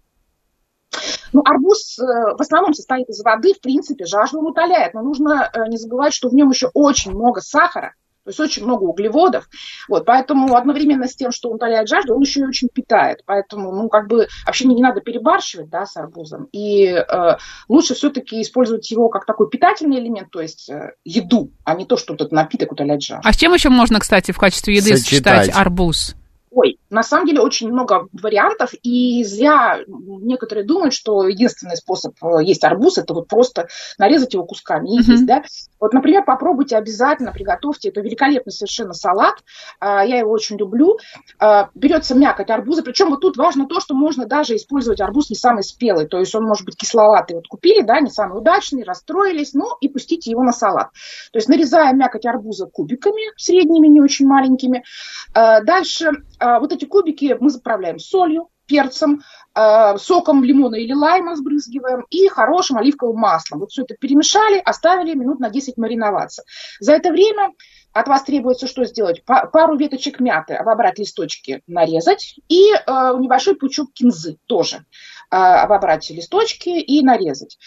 Ну, 1.31 1.41
арбуз 1.43 1.97
э, 1.99 2.03
в 2.03 2.41
основном 2.41 2.73
состоит 2.73 3.09
из 3.09 3.23
воды, 3.23 3.53
в 3.53 3.61
принципе, 3.61 4.05
жажду 4.05 4.39
он 4.39 4.47
утоляет, 4.47 4.93
но 4.93 5.01
нужно 5.01 5.49
э, 5.51 5.67
не 5.67 5.77
забывать, 5.77 6.13
что 6.13 6.29
в 6.29 6.33
нем 6.33 6.51
еще 6.51 6.69
очень 6.73 7.11
много 7.11 7.41
сахара, 7.41 7.93
то 8.23 8.29
есть 8.29 8.39
очень 8.39 8.63
много 8.63 8.83
углеводов. 8.83 9.49
Вот, 9.89 10.05
поэтому 10.05 10.55
одновременно 10.55 11.07
с 11.07 11.15
тем, 11.15 11.31
что 11.31 11.49
он 11.49 11.55
утоляет 11.55 11.89
жажду, 11.89 12.15
он 12.15 12.21
еще 12.21 12.41
и 12.41 12.45
очень 12.45 12.69
питает. 12.69 13.23
Поэтому, 13.25 13.71
ну, 13.71 13.89
как 13.89 14.07
бы 14.07 14.27
вообще 14.45 14.65
не, 14.65 14.75
не 14.75 14.81
надо 14.81 15.01
перебарщивать, 15.01 15.69
да, 15.69 15.85
с 15.85 15.97
арбузом. 15.97 16.47
И 16.51 16.85
э, 16.85 17.37
лучше 17.67 17.95
все-таки 17.95 18.41
использовать 18.41 18.89
его 18.89 19.09
как 19.09 19.25
такой 19.25 19.49
питательный 19.49 19.99
элемент, 19.99 20.31
то 20.31 20.41
есть 20.41 20.69
э, 20.69 20.93
еду, 21.03 21.51
а 21.65 21.75
не 21.75 21.85
то, 21.85 21.97
что 21.97 22.13
этот 22.13 22.31
напиток 22.31 22.71
утоляет 22.71 23.01
жажду. 23.01 23.27
А 23.27 23.33
с 23.33 23.37
чем 23.37 23.53
еще 23.53 23.69
можно, 23.69 23.99
кстати, 23.99 24.31
в 24.31 24.37
качестве 24.37 24.75
еды 24.75 24.95
сочетать, 24.95 25.45
сочетать 25.45 25.55
арбуз? 25.55 26.15
Ой, 26.55 26.79
на 26.91 27.01
самом 27.01 27.25
деле 27.25 27.41
очень 27.41 27.71
много 27.71 28.07
вариантов, 28.13 28.73
и 28.83 29.23
зря 29.23 29.79
некоторые 29.87 30.65
думают, 30.65 30.93
что 30.93 31.27
единственный 31.27 31.75
способ 31.75 32.13
э, 32.23 32.43
есть 32.43 32.63
арбуз, 32.63 32.99
это 32.99 33.15
вот 33.15 33.27
просто 33.27 33.67
нарезать 33.97 34.35
его 34.35 34.45
кусками 34.45 34.95
и 34.95 34.99
mm-hmm. 34.99 35.11
есть, 35.11 35.25
да. 35.25 35.43
Вот, 35.79 35.93
например, 35.93 36.23
попробуйте 36.23 36.77
обязательно, 36.77 37.31
приготовьте, 37.31 37.89
это 37.89 38.01
великолепный 38.01 38.53
совершенно 38.53 38.93
салат, 38.93 39.35
а, 39.79 40.05
я 40.05 40.19
его 40.19 40.31
очень 40.31 40.57
люблю. 40.57 40.99
А, 41.39 41.69
берется 41.73 42.13
мякоть 42.13 42.51
арбуза, 42.51 42.83
причем 42.83 43.09
вот 43.09 43.21
тут 43.21 43.35
важно 43.35 43.65
то, 43.65 43.79
что 43.79 43.95
можно 43.95 44.27
даже 44.27 44.55
использовать 44.55 45.01
арбуз 45.01 45.31
не 45.31 45.35
самый 45.35 45.63
спелый, 45.63 46.07
то 46.07 46.19
есть 46.19 46.35
он 46.35 46.43
может 46.43 46.65
быть 46.65 46.77
кисловатый, 46.77 47.35
вот 47.35 47.47
купили, 47.47 47.81
да, 47.81 47.99
не 47.99 48.11
самый 48.11 48.37
удачный, 48.37 48.83
расстроились, 48.83 49.53
ну 49.53 49.75
и 49.81 49.89
пустите 49.89 50.29
его 50.29 50.43
на 50.43 50.53
салат. 50.53 50.91
То 51.31 51.39
есть 51.39 51.49
нарезаем 51.49 51.97
мякоть 51.97 52.27
арбуза 52.27 52.67
кубиками, 52.67 53.33
средними, 53.37 53.87
не 53.87 54.01
очень 54.01 54.27
маленькими. 54.27 54.83
А, 55.33 55.61
дальше 55.61 56.11
вот 56.59 56.71
эти 56.73 56.85
кубики 56.85 57.35
мы 57.39 57.49
заправляем 57.49 57.99
солью, 57.99 58.49
перцем, 58.65 59.21
э, 59.55 59.97
соком 59.97 60.43
лимона 60.43 60.75
или 60.75 60.93
лайма 60.93 61.35
сбрызгиваем 61.35 62.05
и 62.09 62.27
хорошим 62.27 62.77
оливковым 62.77 63.17
маслом. 63.17 63.59
Вот 63.59 63.71
все 63.71 63.83
это 63.83 63.95
перемешали, 63.95 64.61
оставили 64.63 65.15
минут 65.15 65.39
на 65.39 65.49
10 65.49 65.77
мариноваться. 65.77 66.43
За 66.79 66.93
это 66.93 67.11
время 67.11 67.51
от 67.91 68.07
вас 68.07 68.23
требуется 68.23 68.67
что 68.67 68.85
сделать? 68.85 69.23
Пару 69.25 69.77
веточек 69.77 70.19
мяты, 70.19 70.55
обобрать 70.55 70.97
листочки, 70.97 71.61
нарезать. 71.67 72.39
И 72.47 72.71
э, 72.71 72.77
небольшой 73.19 73.55
пучок 73.55 73.93
кинзы 73.93 74.37
тоже 74.47 74.85
обобрать 75.29 76.07
листочки 76.11 76.69
и 76.69 77.01
нарезать. 77.01 77.57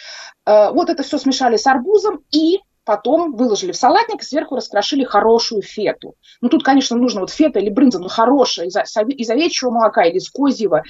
Вот 0.45 0.89
это 0.89 1.03
все 1.03 1.19
смешали 1.19 1.57
с 1.57 1.67
арбузом 1.67 2.23
и 2.31 2.61
потом 2.87 3.35
выложили 3.35 3.73
в 3.73 3.77
салатник, 3.77 4.23
сверху 4.23 4.55
раскрошили 4.55 5.05
хорошую 5.05 5.61
фету. 5.61 6.15
Ну, 6.41 6.49
тут, 6.49 6.63
конечно, 6.63 6.97
нужно 6.97 7.21
вот 7.21 7.31
фета 7.31 7.59
или 7.59 7.69
брынза, 7.69 7.99
но 7.99 8.09
хорошая, 8.09 8.67
из, 8.67 8.77
из 8.77 9.29
овечьего 9.31 9.71
молока 9.71 10.05
или 10.05 10.17
из 10.17 10.31
козьего. 10.31 10.85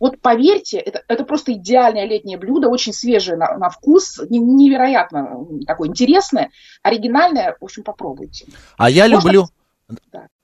Вот 0.00 0.20
поверьте, 0.20 0.78
это, 0.78 1.02
это 1.08 1.24
просто 1.24 1.52
идеальное 1.52 2.04
летнее 2.04 2.36
блюдо, 2.36 2.68
очень 2.68 2.92
свежее 2.92 3.38
на, 3.38 3.56
на 3.56 3.70
вкус, 3.70 4.20
невероятно 4.28 5.46
такое 5.66 5.88
интересное, 5.88 6.50
оригинальное. 6.82 7.56
В 7.60 7.64
общем, 7.64 7.84
попробуйте. 7.84 8.46
А 8.76 8.90
я 8.90 9.08
Можно... 9.08 9.28
люблю... 9.28 9.46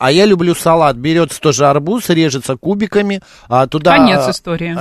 А 0.02 0.10
я 0.10 0.26
люблю 0.26 0.56
салат. 0.56 0.96
Берется 0.96 1.40
тоже 1.40 1.68
арбуз, 1.68 2.08
режется 2.08 2.56
кубиками, 2.56 3.20
а 3.48 3.68
туда... 3.68 3.98
Конец 3.98 4.28
истории. 4.28 4.76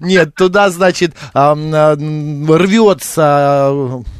Нет, 0.04 0.34
туда, 0.34 0.70
значит, 0.70 1.14
рвется, 1.32 2.42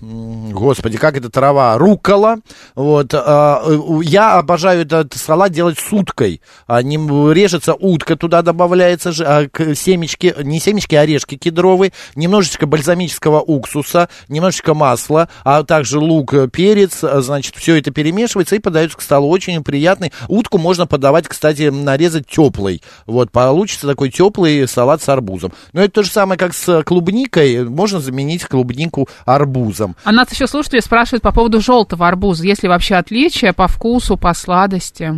господи, 0.01 0.99
как 0.99 1.17
это 1.17 1.31
трава, 1.31 1.77
рукола. 1.79 2.37
Вот. 2.77 3.13
А, 3.13 3.61
я 4.05 4.39
обожаю 4.39 4.83
этот 4.83 5.15
салат 5.15 5.51
делать 5.51 5.81
с 5.81 5.93
уткой. 5.93 6.41
А, 6.69 6.81
режется 6.81 7.75
утка, 7.75 8.15
туда 8.15 8.43
добавляется 8.43 9.11
а, 9.19 9.49
семечки, 9.75 10.33
не 10.45 10.61
семечки, 10.61 10.95
а 10.95 11.01
орешки 11.01 11.37
кедровые, 11.37 11.93
немножечко 12.15 12.67
бальзамического 12.67 13.41
уксуса, 13.41 14.09
немножечко 14.29 14.75
масла, 14.75 15.29
а 15.43 15.65
также 15.65 15.99
лук, 15.99 16.33
перец, 16.53 17.01
значит, 17.01 17.57
все 17.57 17.79
это 17.79 17.91
перемешивается 17.91 18.55
и 18.55 18.61
подается 18.61 18.97
к 18.97 19.03
столу 19.03 19.24
очень 19.29 19.63
приятный. 19.63 20.13
Утку 20.29 20.59
можно 20.59 20.87
подавать, 20.87 21.29
кстати, 21.29 21.71
нарезать 21.71 22.27
теплый. 22.27 22.83
Вот, 23.07 23.31
получится 23.31 23.87
такой 23.87 24.11
теплый 24.11 24.67
салат 24.69 25.03
с 25.03 25.09
арбузом. 25.09 25.53
Но 25.73 25.83
это 25.83 25.95
то 25.95 26.03
же 26.03 26.11
самое, 26.11 26.39
как 26.39 26.55
с 26.55 26.83
клубникой. 26.83 27.65
Можно 27.65 28.01
заменить 28.01 28.45
клубнику 28.45 29.09
арбузом. 29.25 29.97
А 30.05 30.13
нас 30.13 30.31
еще 30.33 30.47
слушатели 30.47 30.81
спрашивают 30.81 31.23
по 31.23 31.33
поводу 31.33 31.61
желтого 31.61 32.07
арбуза. 32.07 32.45
Есть 32.45 32.63
ли 32.63 32.69
вообще 32.69 32.97
отличия 32.97 33.53
по 33.53 33.69
вкусу, 33.69 34.17
по 34.17 34.35
сладости? 34.35 35.13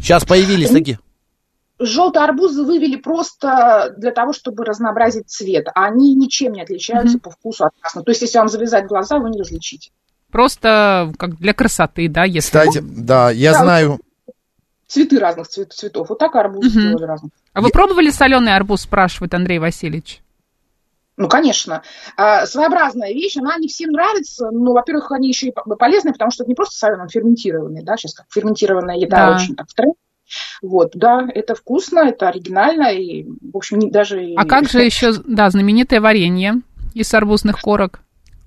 Сейчас 0.00 0.24
появились 0.24 0.70
такие 0.70 0.98
желтые 1.84 2.24
арбузы 2.24 2.64
вывели 2.64 2.96
просто 2.96 3.94
для 3.96 4.12
того, 4.12 4.32
чтобы 4.32 4.64
разнообразить 4.64 5.28
цвет. 5.28 5.66
А 5.74 5.86
они 5.86 6.14
ничем 6.14 6.52
не 6.52 6.62
отличаются 6.62 7.18
mm-hmm. 7.18 7.22
по 7.22 7.30
вкусу 7.30 7.64
от 7.64 7.72
красного. 7.80 8.04
То 8.04 8.10
есть, 8.10 8.22
если 8.22 8.38
вам 8.38 8.48
завязать 8.48 8.86
глаза, 8.86 9.18
вы 9.18 9.30
не 9.30 9.38
различите. 9.38 9.90
Просто 10.32 11.12
как 11.18 11.36
для 11.38 11.52
красоты, 11.52 12.08
да, 12.08 12.24
если... 12.24 12.48
Кстати, 12.48 12.80
да, 12.82 13.30
я 13.30 13.52
да, 13.52 13.58
знаю... 13.58 14.00
цветы 14.88 15.18
разных 15.20 15.46
цвет, 15.46 15.72
цветов. 15.74 16.08
Вот 16.08 16.18
так 16.18 16.34
арбуз 16.34 16.64
Мгм. 16.64 16.80
сделали 16.80 17.04
разных. 17.04 17.30
А 17.52 17.60
вы 17.60 17.68
пробовали 17.68 18.10
соленый 18.10 18.56
арбуз, 18.56 18.80
спрашивает 18.80 19.34
Андрей 19.34 19.58
Васильевич? 19.58 20.22
Ну, 21.18 21.28
конечно. 21.28 21.82
А, 22.16 22.46
своеобразная 22.46 23.12
вещь, 23.12 23.36
она 23.36 23.58
не 23.58 23.68
всем 23.68 23.90
нравится, 23.90 24.50
но, 24.50 24.72
во-первых, 24.72 25.12
они 25.12 25.28
еще 25.28 25.48
и 25.48 25.52
по- 25.52 25.62
полезные, 25.76 26.14
потому 26.14 26.30
что 26.30 26.44
это 26.44 26.48
не 26.48 26.54
просто 26.54 26.76
соленый, 26.78 27.02
он 27.02 27.08
ферментированный, 27.10 27.82
да, 27.82 27.98
сейчас 27.98 28.14
как 28.14 28.26
ферментированная 28.30 28.96
еда 28.96 29.28
Да. 29.28 29.36
очень 29.36 29.54
так 29.54 29.68
в 29.68 29.74
тренде. 29.74 29.96
Вот, 30.62 30.92
да, 30.94 31.28
это 31.34 31.54
вкусно, 31.54 31.98
это 32.08 32.30
оригинально, 32.30 32.90
и, 32.94 33.24
в 33.24 33.54
общем, 33.54 33.78
не, 33.80 33.90
даже... 33.90 34.32
А 34.38 34.46
как 34.46 34.70
же 34.70 34.80
еще, 34.82 35.12
да, 35.26 35.50
знаменитое 35.50 36.00
варенье 36.00 36.62
из 36.94 37.12
арбузных 37.12 37.60
корок? 37.60 38.00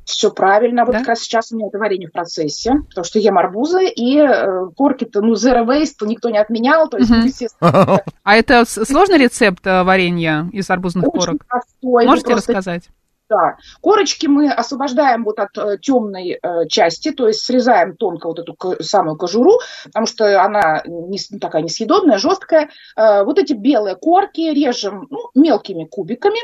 Все 0.05 0.31
правильно. 0.31 0.85
Вот 0.85 0.93
Да? 0.93 0.99
как 0.99 1.09
раз 1.09 1.19
сейчас 1.19 1.51
у 1.51 1.57
меня 1.57 1.67
это 1.67 1.79
варенье 1.79 2.07
в 2.07 2.11
процессе, 2.11 2.73
потому 2.89 3.03
что 3.03 3.19
ем 3.19 3.37
арбузы, 3.37 3.87
и 3.87 4.17
э, 4.19 4.67
корки-то, 4.77 5.21
ну, 5.21 5.33
zero 5.33 5.65
waste 5.65 6.05
никто 6.05 6.29
не 6.29 6.37
отменял, 6.37 6.87
то 6.87 6.97
есть, 6.97 7.09
ну, 7.09 7.23
естественно, 7.23 7.99
А 8.23 8.35
это 8.35 8.65
сложный 8.65 9.17
рецепт 9.17 9.65
э, 9.65 9.83
варенья 9.83 10.47
из 10.53 10.69
арбузных 10.69 11.07
очень 11.07 11.19
корок? 11.19 11.45
простой. 11.47 12.05
Вы 12.05 12.05
Можете 12.05 12.33
рассказать? 12.35 12.83
Да. 13.27 13.57
Корочки 13.81 14.27
мы 14.27 14.51
освобождаем 14.51 15.23
вот 15.23 15.39
от 15.39 15.57
э, 15.57 15.77
темной 15.81 16.37
э, 16.41 16.67
части, 16.67 17.11
то 17.11 17.27
есть 17.27 17.39
срезаем 17.41 17.95
тонко 17.95 18.27
вот 18.27 18.37
эту 18.37 18.53
ко- 18.53 18.81
самую 18.83 19.17
кожуру, 19.17 19.59
потому 19.85 20.05
что 20.05 20.43
она 20.43 20.83
не, 20.85 21.17
такая 21.39 21.63
несъедобная, 21.63 22.19
жесткая. 22.19 22.69
Э, 22.95 23.23
вот 23.23 23.39
эти 23.39 23.53
белые 23.53 23.95
корки 23.95 24.41
режем 24.41 25.07
ну, 25.09 25.31
мелкими 25.33 25.85
кубиками, 25.85 26.39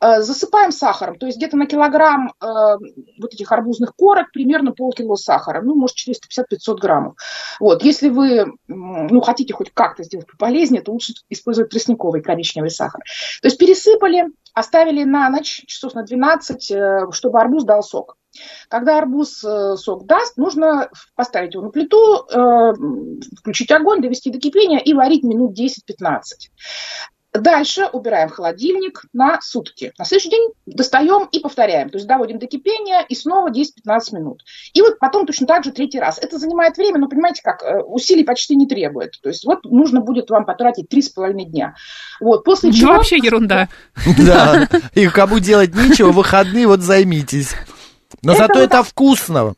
э, 0.00 0.22
засыпаем 0.22 0.72
сахаром, 0.72 1.18
то 1.18 1.26
есть 1.26 1.36
где-то 1.36 1.58
на 1.58 1.66
килограмм 1.66 2.32
э, 2.40 2.46
вот 3.20 3.34
этих 3.34 3.52
арбузных 3.52 3.94
корок 3.94 4.32
примерно 4.32 4.72
полкило 4.72 5.16
сахара, 5.16 5.60
ну, 5.60 5.74
может, 5.74 5.96
450-500 5.98 6.76
граммов. 6.76 7.14
Вот. 7.60 7.82
Если 7.82 8.08
вы 8.08 8.46
ну, 8.68 9.20
хотите 9.20 9.52
хоть 9.52 9.70
как-то 9.74 10.02
сделать 10.02 10.26
полезнее, 10.38 10.80
то 10.80 10.92
лучше 10.92 11.12
использовать 11.28 11.70
тростниковый 11.70 12.22
коричневый 12.22 12.70
сахар. 12.70 13.02
То 13.42 13.48
есть 13.48 13.58
пересыпали, 13.58 14.28
оставили 14.54 15.04
на 15.04 15.28
ночь, 15.30 15.62
часов 15.66 15.94
на 15.94 16.02
12, 16.02 16.21
э, 16.70 17.06
чтобы 17.12 17.40
арбуз 17.40 17.64
дал 17.64 17.82
сок. 17.82 18.16
Когда 18.68 18.98
арбуз 18.98 19.44
э, 19.44 19.76
сок 19.76 20.06
даст, 20.06 20.36
нужно 20.36 20.88
поставить 21.14 21.54
его 21.54 21.64
на 21.64 21.70
плиту, 21.70 22.26
э, 22.30 22.72
включить 23.38 23.70
огонь, 23.70 24.00
довести 24.00 24.30
до 24.30 24.38
кипения 24.38 24.78
и 24.78 24.94
варить 24.94 25.22
минут 25.22 25.58
10-15. 25.58 26.20
Дальше 27.32 27.86
убираем 27.86 28.28
в 28.28 28.32
холодильник 28.32 29.04
на 29.14 29.40
сутки. 29.40 29.92
На 29.98 30.04
следующий 30.04 30.28
день 30.28 30.50
достаем 30.66 31.28
и 31.32 31.40
повторяем. 31.40 31.88
То 31.88 31.96
есть 31.96 32.06
доводим 32.06 32.38
до 32.38 32.46
кипения 32.46 33.00
и 33.08 33.14
снова 33.14 33.50
10-15 33.50 33.64
минут. 34.12 34.42
И 34.74 34.82
вот 34.82 34.98
потом 34.98 35.24
точно 35.24 35.46
так 35.46 35.64
же 35.64 35.72
третий 35.72 35.98
раз. 35.98 36.18
Это 36.18 36.38
занимает 36.38 36.76
время, 36.76 36.98
но 36.98 37.08
понимаете 37.08 37.40
как, 37.42 37.62
э, 37.62 37.80
усилий 37.84 38.24
почти 38.24 38.54
не 38.54 38.66
требует. 38.66 39.18
То 39.22 39.30
есть 39.30 39.46
вот 39.46 39.64
нужно 39.64 40.00
будет 40.00 40.28
вам 40.28 40.44
потратить 40.44 40.92
3,5 40.92 41.44
дня. 41.44 41.74
Вот, 42.20 42.44
после 42.44 42.68
Ну, 42.68 42.76
чего... 42.76 42.92
вообще 42.94 43.16
ерунда. 43.16 43.68
Да, 44.18 44.68
и 44.94 45.06
кому 45.08 45.38
делать 45.38 45.74
нечего, 45.74 46.12
в 46.12 46.16
выходные 46.16 46.66
вот 46.66 46.80
займитесь. 46.80 47.54
Но 48.22 48.32
Это 48.32 48.42
зато 48.42 48.54
вот 48.60 48.64
это 48.64 48.82
вкусно. 48.82 49.54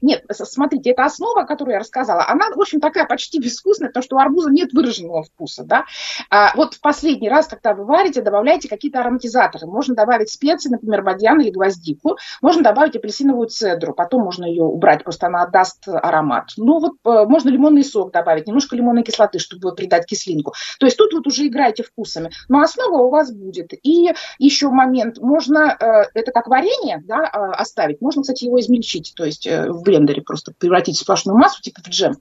Нет, 0.00 0.24
смотрите, 0.30 0.90
эта 0.90 1.04
основа, 1.04 1.44
которую 1.44 1.74
я 1.74 1.80
рассказала, 1.80 2.26
она, 2.28 2.48
в 2.54 2.60
общем, 2.60 2.80
такая 2.80 3.06
почти 3.06 3.38
безвкусная, 3.38 3.88
потому 3.88 4.02
что 4.02 4.16
у 4.16 4.18
арбуза 4.18 4.50
нет 4.50 4.72
выраженного 4.72 5.22
вкуса, 5.22 5.64
да. 5.64 5.84
А 6.30 6.54
вот 6.56 6.74
в 6.74 6.80
последний 6.80 7.28
раз, 7.28 7.48
когда 7.48 7.74
вы 7.74 7.84
варите, 7.84 8.22
добавляйте 8.22 8.68
какие-то 8.68 9.00
ароматизаторы. 9.00 9.66
Можно 9.66 9.94
добавить 9.94 10.30
специи, 10.30 10.70
например, 10.70 11.02
бадьян 11.02 11.40
или 11.40 11.50
гвоздику. 11.50 12.16
Можно 12.40 12.62
добавить 12.62 12.96
апельсиновую 12.96 13.48
цедру, 13.48 13.94
потом 13.94 14.22
можно 14.22 14.44
ее 14.44 14.64
убрать, 14.64 15.04
просто 15.04 15.26
она 15.26 15.42
отдаст 15.42 15.86
аромат. 15.86 16.50
Ну 16.56 16.78
вот 16.78 16.92
э, 17.04 17.26
можно 17.26 17.48
лимонный 17.50 17.84
сок 17.84 18.12
добавить, 18.12 18.46
немножко 18.46 18.76
лимонной 18.76 19.02
кислоты, 19.02 19.38
чтобы 19.38 19.74
придать 19.74 20.06
кислинку. 20.06 20.54
То 20.78 20.86
есть 20.86 20.96
тут 20.96 21.12
вот 21.12 21.26
уже 21.26 21.46
играйте 21.46 21.82
вкусами. 21.82 22.30
Но 22.48 22.60
основа 22.60 23.02
у 23.02 23.10
вас 23.10 23.32
будет. 23.32 23.72
И 23.82 24.12
еще 24.38 24.70
момент, 24.70 25.18
можно, 25.18 25.76
э, 25.78 26.10
это 26.14 26.32
как 26.32 26.48
варенье, 26.48 27.02
да, 27.06 27.24
э, 27.24 27.52
оставить, 27.52 28.00
можно, 28.00 28.22
кстати, 28.22 28.44
его 28.44 28.58
измельчить, 28.60 29.12
то 29.16 29.24
есть 29.24 29.46
э, 29.46 29.70
в 29.70 29.82
блендере 29.90 30.22
просто 30.22 30.52
превратить 30.56 30.96
в 30.96 31.00
сплошную 31.00 31.36
массу, 31.36 31.60
типа 31.62 31.80
в 31.84 31.88
джем. 31.88 32.14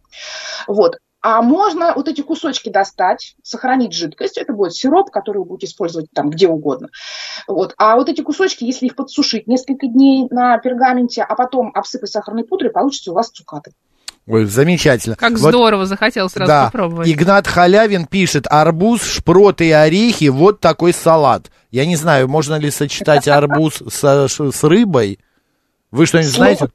Вот. 0.67 0.97
А 1.21 1.41
можно 1.41 1.93
вот 1.95 2.07
эти 2.07 2.21
кусочки 2.21 2.69
достать, 2.69 3.35
сохранить 3.43 3.93
жидкость, 3.93 4.37
это 4.37 4.53
будет 4.53 4.73
сироп, 4.73 5.11
который 5.11 5.39
вы 5.39 5.45
будете 5.45 5.67
использовать 5.67 6.07
там 6.13 6.29
где 6.29 6.47
угодно. 6.47 6.87
Вот. 7.45 7.73
А 7.77 7.95
вот 7.97 8.07
эти 8.07 8.21
кусочки, 8.21 8.63
если 8.63 8.85
их 8.85 8.95
подсушить 8.95 9.45
несколько 9.45 9.87
дней 9.87 10.27
на 10.29 10.57
пергаменте, 10.59 11.21
а 11.23 11.35
потом 11.35 11.71
обсыпать 11.73 12.09
сахарной 12.09 12.45
пудрой, 12.45 12.71
получится 12.71 13.11
у 13.11 13.15
вас 13.15 13.29
цукаты. 13.29 13.73
Ой, 14.27 14.45
замечательно. 14.45 15.15
Как 15.15 15.31
Вот, 15.31 15.49
здорово, 15.49 15.85
захотел 15.85 16.29
сразу 16.29 16.47
да, 16.47 16.65
попробовать. 16.65 17.09
Игнат 17.09 17.47
Халявин 17.47 18.05
пишет, 18.05 18.45
арбуз, 18.47 19.03
шпроты 19.03 19.67
и 19.67 19.71
орехи, 19.71 20.27
вот 20.27 20.59
такой 20.59 20.93
салат. 20.93 21.51
Я 21.71 21.85
не 21.85 21.95
знаю, 21.95 22.29
можно 22.29 22.55
ли 22.55 22.71
сочетать 22.71 23.27
арбуз 23.27 23.81
ш- 23.89 24.51
с 24.51 24.63
рыбой? 24.63 25.19
Вы 25.91 26.05
что-нибудь 26.05 26.31
знаете? 26.31 26.69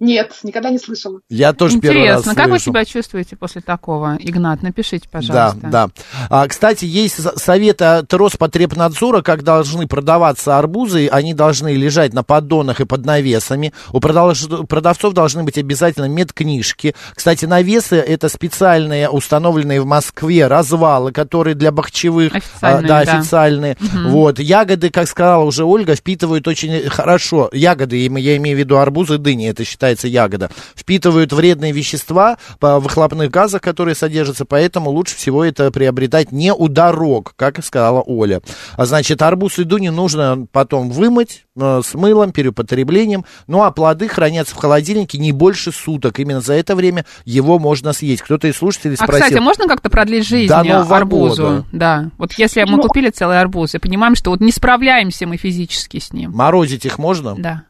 Нет, 0.00 0.32
никогда 0.42 0.70
не 0.70 0.78
слышала. 0.78 1.20
Я 1.28 1.52
тоже 1.52 1.78
первый 1.80 2.08
раз 2.08 2.20
Интересно, 2.22 2.34
как 2.42 2.50
вы 2.50 2.58
себя 2.58 2.84
чувствуете 2.84 3.36
после 3.36 3.60
такого? 3.60 4.16
Игнат, 4.20 4.62
напишите, 4.62 5.06
Да, 5.12 5.18
пожалуйста. 5.18 5.58
да. 5.68 5.88
А, 6.30 6.48
кстати, 6.48 6.86
есть 6.86 7.16
с- 7.22 7.38
совет 7.42 7.82
от 7.82 8.12
Роспотребнадзора, 8.12 9.20
как 9.20 9.42
должны 9.42 9.86
продаваться 9.86 10.58
арбузы. 10.58 11.08
Они 11.08 11.34
должны 11.34 11.74
лежать 11.74 12.14
на 12.14 12.22
поддонах 12.22 12.80
и 12.80 12.86
под 12.86 13.04
навесами. 13.04 13.74
У 13.92 14.00
продавцов 14.00 15.12
должны 15.12 15.42
быть 15.42 15.58
обязательно 15.58 16.06
медкнижки. 16.06 16.94
Кстати, 17.14 17.44
навесы 17.44 17.96
это 17.96 18.28
специальные, 18.30 19.10
установленные 19.10 19.82
в 19.82 19.86
Москве 19.86 20.46
развалы, 20.46 21.12
которые 21.12 21.54
для 21.54 21.70
бахчевых. 21.70 22.34
Официальные, 22.34 22.84
а, 22.84 22.88
да, 22.88 23.04
да. 23.04 23.18
официальные. 23.18 23.76
Вот. 24.06 24.38
Ягоды, 24.38 24.88
как 24.88 25.06
сказала 25.06 25.44
уже 25.44 25.64
Ольга, 25.64 25.94
впитывают 25.96 26.48
очень 26.48 26.88
хорошо. 26.88 27.50
Ягоды, 27.52 27.96
я 27.98 28.36
имею 28.38 28.56
в 28.56 28.58
виду 28.60 28.78
арбузы, 28.78 29.18
дыни, 29.18 29.48
это 29.48 29.65
считается 29.66 30.08
ягода. 30.08 30.50
Впитывают 30.74 31.32
вредные 31.32 31.72
вещества 31.72 32.38
по 32.60 32.80
выхлопных 32.80 33.30
газах, 33.30 33.60
которые 33.60 33.94
содержатся, 33.94 34.44
поэтому 34.44 34.90
лучше 34.90 35.16
всего 35.16 35.44
это 35.44 35.70
приобретать 35.70 36.32
не 36.32 36.52
у 36.54 36.68
дорог, 36.68 37.34
как 37.36 37.58
и 37.58 37.62
сказала 37.62 38.02
Оля. 38.06 38.40
А 38.76 38.86
значит, 38.86 39.20
арбуз 39.22 39.58
и 39.58 39.64
дыни 39.64 39.88
нужно 39.88 40.46
потом 40.52 40.90
вымыть 40.90 41.44
э, 41.60 41.80
с 41.84 41.94
мылом, 41.94 42.32
переупотреблением. 42.32 43.24
Ну, 43.46 43.62
а 43.62 43.70
плоды 43.70 44.08
хранятся 44.08 44.54
в 44.54 44.58
холодильнике 44.58 45.18
не 45.18 45.32
больше 45.32 45.72
суток. 45.72 46.18
Именно 46.20 46.40
за 46.40 46.54
это 46.54 46.74
время 46.76 47.04
его 47.24 47.58
можно 47.58 47.92
съесть. 47.92 48.22
Кто-то 48.22 48.48
из 48.48 48.56
слушателей 48.56 48.94
А, 48.98 49.04
спросил. 49.04 49.24
кстати, 49.24 49.40
можно 49.40 49.66
как-то 49.68 49.90
продлить 49.90 50.26
жизнь 50.26 50.48
До 50.48 50.62
Нового 50.62 50.96
арбузу? 50.96 51.42
года. 51.42 51.64
Да. 51.72 52.10
Вот 52.18 52.32
если 52.34 52.62
мы 52.64 52.76
Ну, 52.76 52.82
купили 52.82 53.10
целый 53.10 53.40
арбуз 53.40 53.74
и 53.74 53.78
понимаем, 53.78 54.14
что 54.14 54.30
вот 54.30 54.40
не 54.40 54.52
справляемся 54.52 55.26
мы 55.26 55.36
физически 55.36 55.98
с 55.98 56.12
ним. 56.12 56.32
Морозить 56.32 56.84
их 56.84 56.98
можно? 56.98 57.34
Да. 57.36 57.62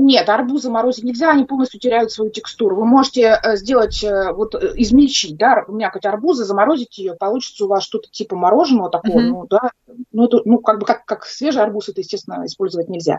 Нет, 0.00 0.28
арбузы 0.28 0.70
морозить 0.70 1.02
нельзя, 1.02 1.32
они 1.32 1.44
полностью 1.44 1.80
теряют 1.80 2.12
свою 2.12 2.30
текстуру. 2.30 2.76
Вы 2.76 2.86
можете 2.86 3.36
э, 3.42 3.56
сделать, 3.56 4.04
э, 4.04 4.32
вот 4.32 4.54
э, 4.54 4.74
измельчить, 4.76 5.36
да, 5.36 5.64
мякоть 5.66 6.06
арбуза, 6.06 6.44
заморозить 6.44 6.96
ее, 6.98 7.14
получится 7.14 7.64
у 7.64 7.68
вас 7.68 7.82
что-то 7.82 8.08
типа 8.08 8.36
мороженого 8.36 8.90
такого, 8.90 9.18
Мгм. 9.18 9.28
ну, 9.28 9.46
да, 9.50 9.72
ну, 10.12 10.26
это, 10.26 10.40
ну, 10.44 10.58
как 10.58 10.78
бы, 10.78 10.86
как, 10.86 11.04
как 11.04 11.26
свежий 11.26 11.60
арбуз, 11.60 11.88
это, 11.88 12.00
естественно, 12.00 12.46
использовать 12.46 12.88
нельзя. 12.88 13.18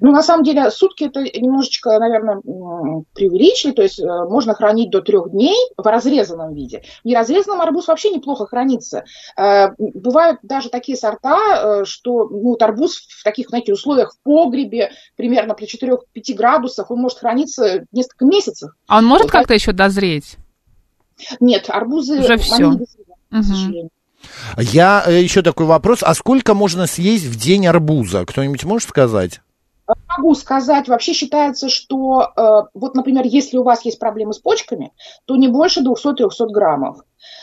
Ну, 0.00 0.10
на 0.10 0.24
самом 0.24 0.42
деле, 0.42 0.68
сутки 0.72 1.04
это 1.04 1.22
немножечко, 1.22 1.96
наверное, 2.00 2.40
преувеличили, 3.14 3.70
то 3.70 3.82
есть 3.82 4.02
можно 4.02 4.54
хранить 4.54 4.90
до 4.90 5.02
трех 5.02 5.30
дней 5.30 5.54
в 5.76 5.86
разрезанном 5.86 6.54
виде. 6.54 6.82
В 7.04 7.06
неразрезанном 7.06 7.60
арбуз 7.60 7.86
вообще 7.86 8.10
неплохо 8.10 8.46
хранится. 8.46 9.04
Бывают 9.78 10.40
даже 10.42 10.70
такие 10.70 10.98
сорта, 10.98 11.84
что, 11.84 12.26
ну, 12.28 12.50
вот 12.50 12.62
арбуз 12.62 12.96
в 12.96 13.22
таких, 13.22 13.48
знаете, 13.50 13.72
условиях 13.72 14.14
в 14.14 14.22
погребе, 14.24 14.90
примерно 15.14 15.54
при 15.54 15.66
4-5 16.16 16.34
градусах, 16.34 16.90
он 16.90 17.00
может 17.00 17.18
храниться 17.18 17.84
несколько 17.92 18.24
месяцев. 18.24 18.70
А 18.86 18.98
он 18.98 19.04
может 19.06 19.24
Вот 19.24 19.32
как-то 19.32 19.54
еще 19.54 19.72
дозреть? 19.72 20.36
Нет, 21.40 21.66
арбузы... 21.68 22.20
Уже 22.20 22.34
они 22.34 22.42
всё. 22.42 22.72
не 22.72 22.78
дозревают, 22.78 22.86
к 23.30 23.34
Мгм. 23.34 23.42
сожалению. 23.44 23.90
Я 24.58 25.04
э, 25.06 25.22
еще 25.22 25.42
такой 25.42 25.66
вопрос. 25.66 26.02
А 26.02 26.14
сколько 26.14 26.54
можно 26.54 26.86
съесть 26.86 27.24
в 27.24 27.36
день 27.38 27.66
арбуза? 27.66 28.24
Кто-нибудь 28.26 28.64
может 28.64 28.88
сказать? 28.88 29.40
Могу 30.08 30.34
сказать, 30.34 30.88
вообще 30.88 31.12
считается, 31.12 31.68
что 31.68 32.32
э, 32.36 32.68
вот, 32.74 32.94
например, 32.94 33.24
если 33.24 33.56
у 33.58 33.62
вас 33.62 33.84
есть 33.84 33.98
проблемы 33.98 34.32
с 34.32 34.38
почками, 34.38 34.92
то 35.26 35.36
не 35.36 35.48
больше 35.48 35.82
200-300 35.82 36.46
граммов. 36.48 37.02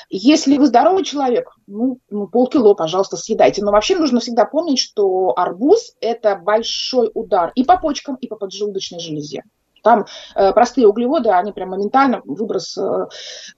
Если 0.09 0.57
вы 0.57 0.67
здоровый 0.67 1.03
человек, 1.03 1.49
ну, 1.67 1.99
ну, 2.09 2.27
полкило, 2.27 2.73
пожалуйста, 2.73 3.17
съедайте. 3.17 3.63
Но 3.63 3.71
вообще 3.71 3.95
нужно 3.95 4.19
всегда 4.19 4.45
помнить, 4.45 4.79
что 4.79 5.33
арбуз– 5.37 5.95
это 6.01 6.35
большой 6.35 7.09
удар 7.13 7.51
и 7.55 7.63
по 7.63 7.77
почкам, 7.77 8.15
и 8.15 8.27
по 8.27 8.35
поджелудочной 8.35 8.99
железе. 8.99 9.43
Там 9.83 10.05
э, 10.35 10.53
простые 10.53 10.87
углеводы, 10.87 11.29
они 11.29 11.51
прям 11.51 11.69
моментально 11.69 12.21
выброс, 12.23 12.77
э, 12.77 13.07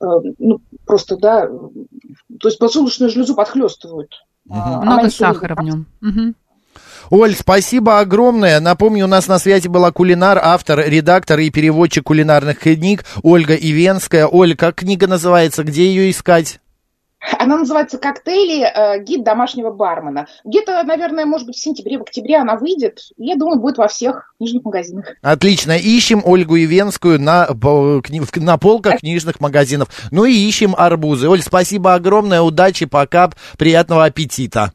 э, 0.01 0.05
ну, 0.39 0.59
просто, 0.85 1.17
да, 1.17 1.45
э, 1.45 1.49
то 2.39 2.47
есть 2.47 2.57
поджелудочную 2.57 3.11
железу 3.11 3.35
подхлестывают. 3.35 4.11
А, 4.49 4.77
она 4.81 4.93
Много 4.93 5.09
сахара 5.09 5.55
в 5.55 5.63
нем. 5.63 5.85
Мгм. 6.01 6.35
Оль, 7.09 7.35
спасибо 7.35 7.99
огромное. 7.99 8.59
Напомню, 8.59 9.05
у 9.05 9.07
нас 9.07 9.27
на 9.27 9.39
связи 9.39 9.67
была 9.67 9.91
кулинар, 9.91 10.39
автор, 10.41 10.79
редактор 10.87 11.39
и 11.39 11.49
переводчик 11.49 12.05
кулинарных 12.05 12.59
книг 12.59 13.05
Ольга 13.23 13.55
Ивенская. 13.55 14.27
Оль, 14.27 14.55
как 14.55 14.75
книга 14.75 15.07
называется? 15.07 15.63
Где 15.63 15.87
ее 15.87 16.09
искать? 16.09 16.59
Она 17.39 17.57
называется 17.57 17.97
«Коктейли. 17.97 18.63
Э, 18.63 19.03
гид 19.03 19.23
домашнего 19.23 19.71
бармена». 19.71 20.27
Где-то, 20.43 20.83
наверное, 20.83 21.25
может 21.25 21.47
быть, 21.47 21.55
в 21.55 21.61
сентябре, 21.61 21.97
в 21.97 22.03
октябре 22.03 22.37
она 22.37 22.55
выйдет. 22.55 22.99
Я 23.17 23.35
думаю, 23.35 23.59
будет 23.59 23.77
во 23.77 23.87
всех 23.87 24.33
книжных 24.37 24.63
магазинах. 24.63 25.07
Отлично. 25.21 25.77
Ищем 25.77 26.21
Ольгу 26.23 26.57
Ивенскую 26.57 27.19
на, 27.19 27.47
на 27.47 28.57
полках 28.57 28.99
книжных 28.99 29.39
магазинов. 29.39 29.89
Ну 30.11 30.25
и 30.25 30.33
ищем 30.33 30.75
арбузы. 30.77 31.27
Оль, 31.27 31.41
спасибо 31.41 31.95
огромное. 31.95 32.41
Удачи, 32.41 32.85
пока. 32.85 33.31
Приятного 33.57 34.05
аппетита. 34.05 34.71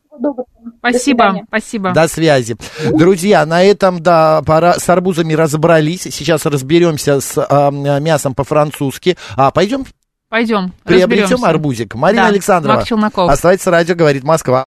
Спасибо, 0.79 1.33
До 1.33 1.41
спасибо. 1.49 1.93
До 1.93 2.09
связи. 2.09 2.57
Друзья, 2.93 3.45
на 3.47 3.63
этом, 3.63 4.03
да, 4.03 4.43
пора 4.47 4.79
с 4.79 4.89
арбузами 4.89 5.35
разобрались. 5.35 6.03
Сейчас 6.03 6.47
разберемся 6.47 7.21
с 7.21 7.35
а, 7.37 7.71
мясом 7.71 8.35
по-французски. 8.35 9.17
А, 9.37 9.51
пойдем 9.51 9.85
Пойдем. 10.31 10.73
Приобретем 10.85 11.45
арбузик. 11.45 11.97
Марина 11.97 12.23
да, 12.23 12.29
Александрова. 12.29 12.85
Оставайтесь 13.33 13.67
радио, 13.67 13.97
говорит 13.97 14.23
Москва. 14.23 14.59